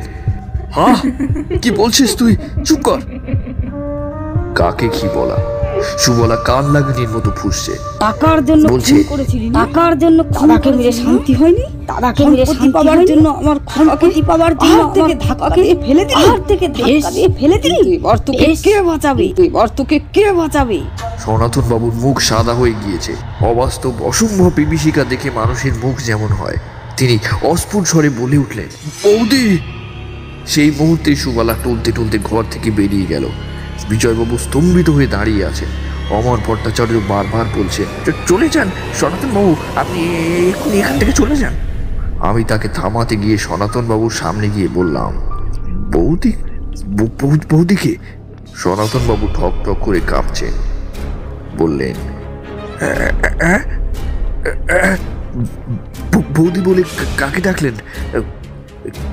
হ্যাঁ 0.75 0.97
কি 1.61 1.69
বলছিস 1.81 2.09
তুই? 2.19 2.33
চুপ 2.67 2.79
কর। 2.87 2.99
কাকে 4.59 4.87
কি 4.97 5.07
বলা? 5.17 5.37
সুবলা 6.03 6.37
কান 6.49 6.65
লাগানির 6.75 7.09
মতো 7.15 7.29
ফুসছে। 7.39 7.73
টাকার 8.03 8.39
জন্য 8.49 8.63
বলছে? 8.73 8.95
টাকার 9.59 9.93
জন্য 10.03 10.19
দাদাকে 10.35 10.69
মেরে 10.77 10.93
শান্তি 11.01 11.33
হয়নি? 11.39 11.63
দাদাকে 11.89 12.21
মেরে 12.31 12.45
শান্তি 12.45 12.69
পাওয়ার 12.75 13.01
জন্য 13.09 13.25
আমার 13.41 13.57
সম্পত্তি 13.75 14.21
পাওয়ার 14.29 14.53
জন্য 14.61 14.79
থেকে 14.95 15.13
ধাক্কা 15.25 15.47
দিয়ে 15.55 15.75
ফেলে 15.85 16.03
দিলি। 16.09 16.25
আর 16.31 16.39
থেকে 16.49 16.65
ধাক্কা 16.77 17.09
দিয়ে 17.15 17.29
ফেলে 17.37 17.57
দিলি। 17.63 17.79
এবার 17.99 18.17
তোকে 18.27 18.47
কে 18.65 18.73
বাঁচাবে? 18.89 19.25
এবার 19.49 19.67
তোকে 19.77 19.97
কে 20.15 20.25
বাঁচাবে? 20.39 20.79
সনাতন 21.29 21.65
বাবুর 21.69 21.93
মুখ 21.93 22.15
সাদা 22.19 22.53
হয়ে 22.53 22.75
গিয়েছে। 22.83 23.13
অবাস্তব, 23.41 23.93
অসম্ভব 24.01 24.51
বিভীষিকা 24.55 25.03
দেখে 25.03 25.29
মানুষের 25.31 25.73
মুখ 25.83 25.95
যেমন 26.05 26.27
হয়। 26.27 26.57
তিনি 26.97 27.15
অস্ফুট 27.43 27.83
স্বরে 27.87 28.09
বলে 28.09 28.37
উঠলেন, 28.37 28.69
বৌদি! 29.03 29.45
সেই 30.47 30.69
মুহূর্তে 30.79 31.11
সুবালা 31.15 31.55
টলতে 31.63 31.89
টলতে 31.91 32.17
ঘর 32.23 32.43
থেকে 32.51 32.69
বেরিয়ে 32.71 33.05
গেল। 33.05 33.25
বিজয়বাবু 33.89 34.35
স্তম্ভিত 34.37 34.87
হয়ে 34.89 35.07
দাঁড়িয়ে 35.07 35.43
আছেন। 35.45 35.69
অমর 36.17 36.37
ভট্টাচার্য 36.47 36.95
বারবার 37.09 37.45
বলছে 37.55 37.81
চলে 38.27 38.47
যান, 38.49 38.67
সনাতন 38.99 39.29
বাবু, 39.35 39.51
আপনি 39.75 39.99
এক্ষুনি 40.49 40.77
এখান 40.79 40.95
থেকে 40.99 41.11
চলে 41.11 41.35
যান। 41.35 41.53
আমি 42.29 42.41
তাকে 42.43 42.67
থামাতে 42.73 43.15
গিয়ে 43.15 43.37
সনাতন 43.37 43.85
বাবুর 43.87 44.13
সামনে 44.21 44.47
গিয়ে 44.55 44.69
বললাম, 44.73 45.11
বৌদি 45.93 46.31
বৌদিকে? 47.51 47.93
সনাতন 48.55 49.03
বাবু 49.07 49.25
ঠক 49.37 49.53
ঠক 49.65 49.77
করে 49.81 49.99
কাঁপছেন। 50.07 50.53
বললেন 51.59 51.95
"আ- 52.81 53.45
আ- 53.45 53.59
আ- 54.75 54.97
বৌ- 56.13 56.33
বৌদি 56.35 56.61
বলে 56.61 56.83
কাকে 57.17 57.41
ডাকলেন? 57.41 57.73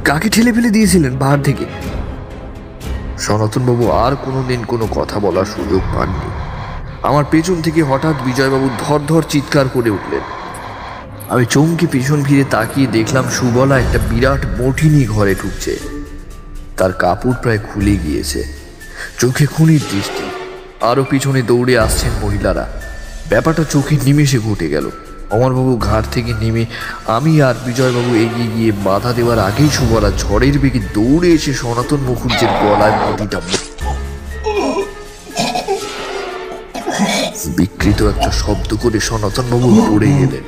কাকে 0.05 0.29
ঠেলে 0.29 0.53
ফেলে 0.53 0.71
দিয়েছিলেন 0.71 1.17
বাহার 1.17 1.43
থেকে? 1.43 1.65
সনাতনবাবু 3.19 3.91
আর 3.91 4.17
কোনোদিন 4.17 4.65
কোনো 4.65 4.87
কথা 4.87 5.19
বলার 5.19 5.45
সুযোগ 5.45 5.81
পাননি। 5.95 6.31
আমার 7.03 7.25
পেছন 7.31 7.63
থেকে 7.63 7.83
হঠাৎ 7.83 8.15
বিজয়বাবু 8.25 8.71
ধর 8.79 9.01
ধর 9.09 9.23
চিৎকার 9.29 9.69
করে 9.69 9.91
উঠলেন। 9.91 10.21
আমি 11.29 11.45
চমকে 11.45 11.87
পিছন 11.87 12.25
ফিরে 12.25 12.45
তাকিয়ে 12.51 12.87
দেখলাম 12.87 13.25
সুবলা 13.29 13.79
একটা 13.79 13.99
বিরাট 14.11 14.47
মঠিনি 14.61 15.05
ঘরে 15.05 15.35
ঢুকছে। 15.35 15.77
তার 16.77 16.93
কাপড় 16.93 17.35
প্রায় 17.43 17.59
খুলে 17.59 17.97
গিয়েছে। 17.97 18.45
চোখে 19.19 19.47
খুনির 19.47 19.81
দৃষ্টি। 19.93 20.36
আরও 20.81 21.05
পিছনে 21.11 21.43
দৌড়ে 21.43 21.79
আসছেন 21.79 22.11
মহিলারা। 22.23 22.69
ব্যাপারটা 23.29 23.65
চোখে 23.65 23.97
নিমেষে 24.05 24.39
ঘটে 24.39 24.69
গেল। 24.69 24.91
অমরবাবু 25.31 25.77
ঘাট 25.77 26.05
থেকে 26.13 26.33
নেমে 26.41 26.67
আমি 27.07 27.43
আর 27.43 27.55
বিজয়বাবু 27.67 28.15
এগিয়ে 28.15 28.51
গিয়ে 28.57 28.73
বাধা 28.85 29.13
দেওয়ার 29.13 29.39
আগেই 29.39 29.69
সুবলা 29.69 30.11
ঝড়ের 30.19 30.59
বেগে 30.59 30.81
দৌড়ে 30.95 31.29
এসে 31.33 31.55
সনাতন 31.55 31.97
মুখুজ্জের 31.97 32.49
গলায় 32.49 32.93
মতিটা 32.93 33.41
বিকৃত 37.57 38.03
একটা 38.03 38.31
শব্দ 38.31 38.77
করে 38.83 39.01
সনাতন 39.01 39.43
বাবু 39.51 39.87
পড়ে 39.91 40.07
গেলেন। 40.07 40.45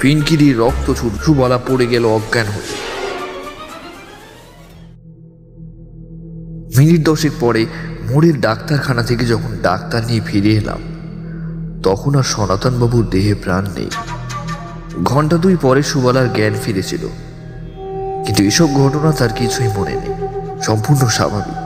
পিনকিরি 0.00 0.52
রক্ত 0.52 0.92
ছুটছু 1.00 1.34
বলা 1.34 1.58
পড়ে 1.58 1.86
গেল 1.86 2.04
অজ্ঞান 2.04 2.46
হয়ে। 2.46 2.72
মিনিট 6.76 7.04
দশেক 7.04 7.32
পরে 7.40 7.66
মোড়ের 8.10 8.40
ডাক্তারখানা 8.40 9.02
থেকে 9.02 9.24
যখন 9.26 9.56
ডাক্তার 9.62 10.04
নিয়ে 10.04 10.20
ফিরে 10.26 10.50
এলাম, 10.50 10.80
তখন 11.82 12.14
আর 12.14 12.22
সনাতন 12.22 12.74
বাবুর 12.80 13.06
দেহে 13.10 13.34
প্রাণ 13.34 13.64
নেই। 13.76 13.90
ঘণ্টা 15.04 15.36
দুই 15.36 15.56
পরে 15.56 15.82
সুবালার 15.82 16.32
জ্ঞান 16.32 16.54
ফিরেছিল। 16.64 17.04
কিন্তু 18.26 18.42
এসব 18.42 18.68
ঘটনা 18.74 19.12
তার 19.12 19.32
কিছুই 19.32 19.68
মনে 19.76 19.94
নেই, 19.94 20.14
সম্পূর্ণ 20.62 21.06
স্বাভাবিক। 21.06 21.58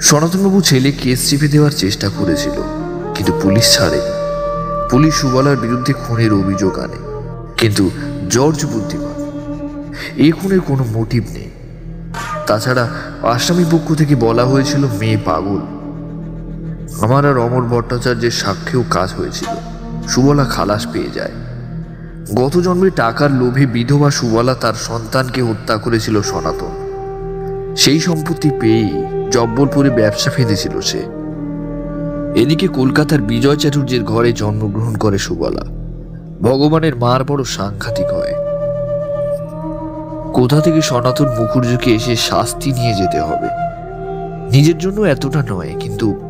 সনাতনবাবু 0.00 0.60
ছেলে 0.60 0.92
কেস 0.92 1.30
চেপে 1.30 1.48
দেওয়ার 1.48 1.70
চেষ্টা 1.70 2.08
করেছিল, 2.08 2.56
কিন্তু 3.14 3.32
পুলিশ 3.42 3.66
ছাড়েনি। 3.76 4.12
পুলিশ 4.90 5.14
সুবালার 5.14 5.56
বিরুদ্ধে 5.56 5.92
খুনের 5.92 6.32
অভিযোগ 6.32 6.78
আনে, 6.78 7.00
কিন্তু 7.56 7.90
জর্জ 8.30 8.64
বুদ্ধিমান। 8.64 9.16
এই 10.16 10.32
খুনের 10.32 10.60
কোনো 10.60 10.84
মোটিভ 10.92 11.22
নেই। 11.32 11.50
তাছাড়া 12.50 12.88
আসামি 13.22 13.64
পক্ষ 13.72 13.94
থেকে 13.94 14.14
বলা 14.14 14.44
হয়েছিল 14.44 14.86
মেয়ে 15.00 15.16
পাগল। 15.24 15.60
আমার 17.00 17.26
আর 17.26 17.38
অমর 17.38 17.62
ভট্টাচার্যের 17.62 18.30
সাক্ষ্যেও 18.30 18.84
কাজ 18.90 19.14
হয়েছিল। 19.18 19.48
সুবলা 20.08 20.44
খালাস 20.44 20.86
পেয়ে 20.92 21.10
যায়। 21.14 21.30
গত 22.34 22.58
জন্মে 22.58 22.90
টাকার 22.90 23.32
লোভে 23.32 23.66
বিধবা 23.66 24.10
সুবলা 24.10 24.54
তার 24.54 24.74
সন্তানকে 24.74 25.42
হত্যা 25.42 25.76
করেছিল 25.76 26.22
সনাতন। 26.22 26.70
সেই 27.76 28.00
সম্পত্তি 28.00 28.50
পেয়েই 28.60 29.06
জব্বলপুরে 29.30 29.90
ব্যবসা 29.90 30.30
ফেঁদেছিল 30.30 30.80
সে। 30.80 31.02
এদিকে 32.34 32.68
কলকাতার 32.68 33.20
বিজয় 33.20 33.56
চ্যাটুর্যের 33.56 34.04
ঘরে 34.04 34.32
জন্মগ্রহণ 34.32 34.96
করে 34.96 35.18
সুবলা। 35.18 35.62
ভগবানের 36.42 36.96
মার 36.96 37.24
বড় 37.24 37.44
সাংঘাতিক 37.44 38.06
হয়। 38.06 38.39
কোথা 40.34 40.60
থেকে 40.60 40.82
সনাতন 40.82 41.28
মুখুর্জকে 41.28 41.94
এসে 41.94 42.16
শাস্তি 42.16 42.72
নিয়ে 42.72 42.94
যেতে 42.94 43.20
হবে? 43.20 43.48
নিজের 44.56 44.78
জন্য 44.78 45.00
এতটা 45.00 45.42
নয়, 45.42 45.76
কিন্তু 45.80 46.20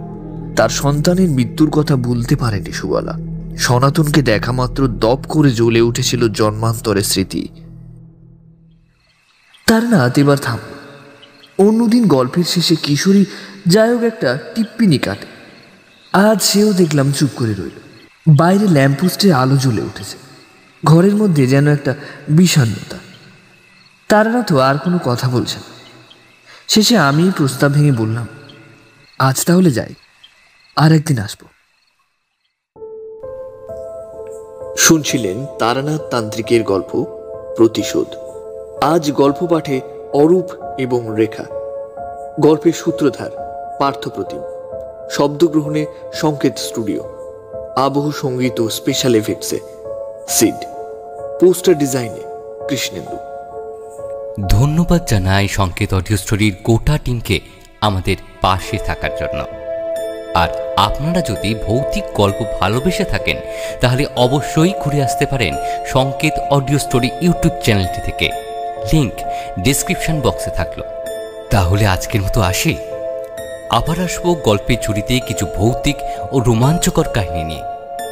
তার 0.56 0.68
সন্তানের 0.68 1.30
মৃত্যুর 1.30 1.70
কথা 1.70 1.96
বলতে 1.96 2.36
পারেনি 2.36 2.72
সুবলা। 2.72 3.18
সনাতনকে 3.58 4.22
দেখা 4.22 4.52
মাত্র 4.52 4.88
দপ 4.88 5.18
করে 5.28 5.50
জ্বলে 5.50 5.80
উঠেছিল 5.80 6.28
জন্মান্তরের 6.28 7.02
স্মৃতি। 7.02 7.48
তার 9.66 9.84
না 9.84 10.10
এবার 10.16 10.38
থাম। 10.38 10.58
অন্যদিন 11.58 12.08
গল্পের 12.08 12.44
শেষে 12.44 12.76
কিশোরী 12.76 13.24
যাই 13.66 13.90
হোক 13.90 14.02
একটা 14.02 14.38
টিপ্পিনি 14.54 14.98
কাটে। 14.98 15.26
আজ 16.12 16.42
সেও 16.42 16.72
দেখলাম 16.72 17.12
চুপ 17.12 17.30
করে 17.36 17.54
রইল। 17.54 17.80
বাইরে 18.36 18.68
ল্যাম্পপোস্টে 18.68 19.32
আলো 19.32 19.56
জ্বলে 19.56 19.82
উঠেছে। 19.82 20.16
ঘরের 20.84 21.16
মধ্যে 21.16 21.46
যেন 21.46 21.66
একটা 21.66 21.94
বিষণ্ণতা। 22.28 22.96
তারা 24.10 24.42
তো 24.42 24.58
আর 24.58 24.74
কোনো 24.78 24.98
কথা 25.04 25.28
বলছে 25.28 25.56
না। 25.56 25.74
শেষে 26.68 26.98
আমি 26.98 27.30
প্রস্তাব 27.36 27.72
ভেঙে 27.72 27.92
বললাম, 27.92 28.28
আজ 29.18 29.44
তাহলে 29.44 29.70
যাই, 29.70 29.94
আর 30.76 30.92
একদিন 30.92 31.18
আসব। 31.18 31.46
শুনছিলেন 34.78 35.46
তারানাথ 35.58 36.00
তান্ত্রিকের 36.00 36.62
গল্প, 36.62 37.06
প্রতিশোধ। 37.56 38.06
আজ 38.84 39.12
গল্প 39.12 39.46
পাঠে 39.46 39.80
অরূপ 40.12 40.50
এবং 40.78 41.16
রেখা। 41.16 41.44
গল্পের 42.40 42.72
সূত্রধার, 42.72 43.30
পার্থপ্রতিম। 43.78 44.42
শব্দগ্রহণে 45.10 45.86
সংকেত 46.14 46.58
স্টুডিও। 46.58 47.02
আবহ 47.76 48.10
সংগীত 48.10 48.60
ও 48.60 48.68
স্পেশাল 48.68 49.14
এফেক্টসে। 49.14 49.60
সিড। 50.28 50.60
পোস্টার 51.40 51.78
ডিজাইনে 51.78 52.20
কৃষ্ণেন্দু। 52.68 53.29
ধন্যবাদ 54.48 55.04
জানাই 55.06 55.48
সংকেত 55.48 55.94
অডিও 55.94 56.16
স্টোরির 56.16 56.56
গোটা 56.64 56.98
টিমকে 57.04 57.40
আমাদের 57.80 58.16
পাশে 58.40 58.78
থাকার 58.78 59.10
জন্য। 59.20 59.44
আর 60.34 60.48
আপনারা 60.76 61.20
যদি 61.20 61.54
ভৌতিক 61.54 62.04
গল্প 62.14 62.44
ভালোবেসে 62.60 63.04
থাকেন, 63.04 63.36
তাহলে 63.80 64.06
অবশ্যই 64.16 64.72
ঘুরে 64.80 65.04
আসতে 65.04 65.26
পারেন 65.26 65.56
সংকেত 65.86 66.38
অডিও 66.50 66.78
স্টোরি 66.78 67.10
ইউটিউব 67.20 67.54
চ্যানেলটি 67.62 68.00
থেকে। 68.04 68.30
লিংক 68.92 69.12
ডিসক্রিপশন 69.58 70.20
বক্সে 70.20 70.50
থাকল। 70.50 70.82
তাহলে 71.50 71.86
আজকের 71.86 72.22
মতো 72.22 72.40
আসি। 72.40 72.76
আবার 73.70 74.04
আসব 74.04 74.34
গল্পের 74.44 74.76
চুরিতে 74.82 75.20
কিছু 75.20 75.46
ভৌতিক 75.56 75.96
ও 76.32 76.38
রোমাঞ্চকর 76.38 77.08
কাহিনী 77.08 77.44
নিয়ে। 77.44 77.62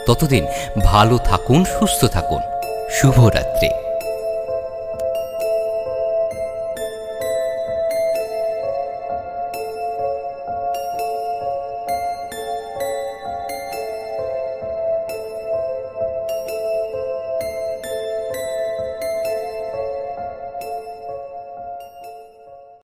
ততদিন 0.06 0.46
ভালো 0.84 1.18
থাকুন, 1.18 1.64
সুস্থ 1.64 2.04
থাকুন। 2.04 2.40
শুভরাত্রি। 2.90 3.87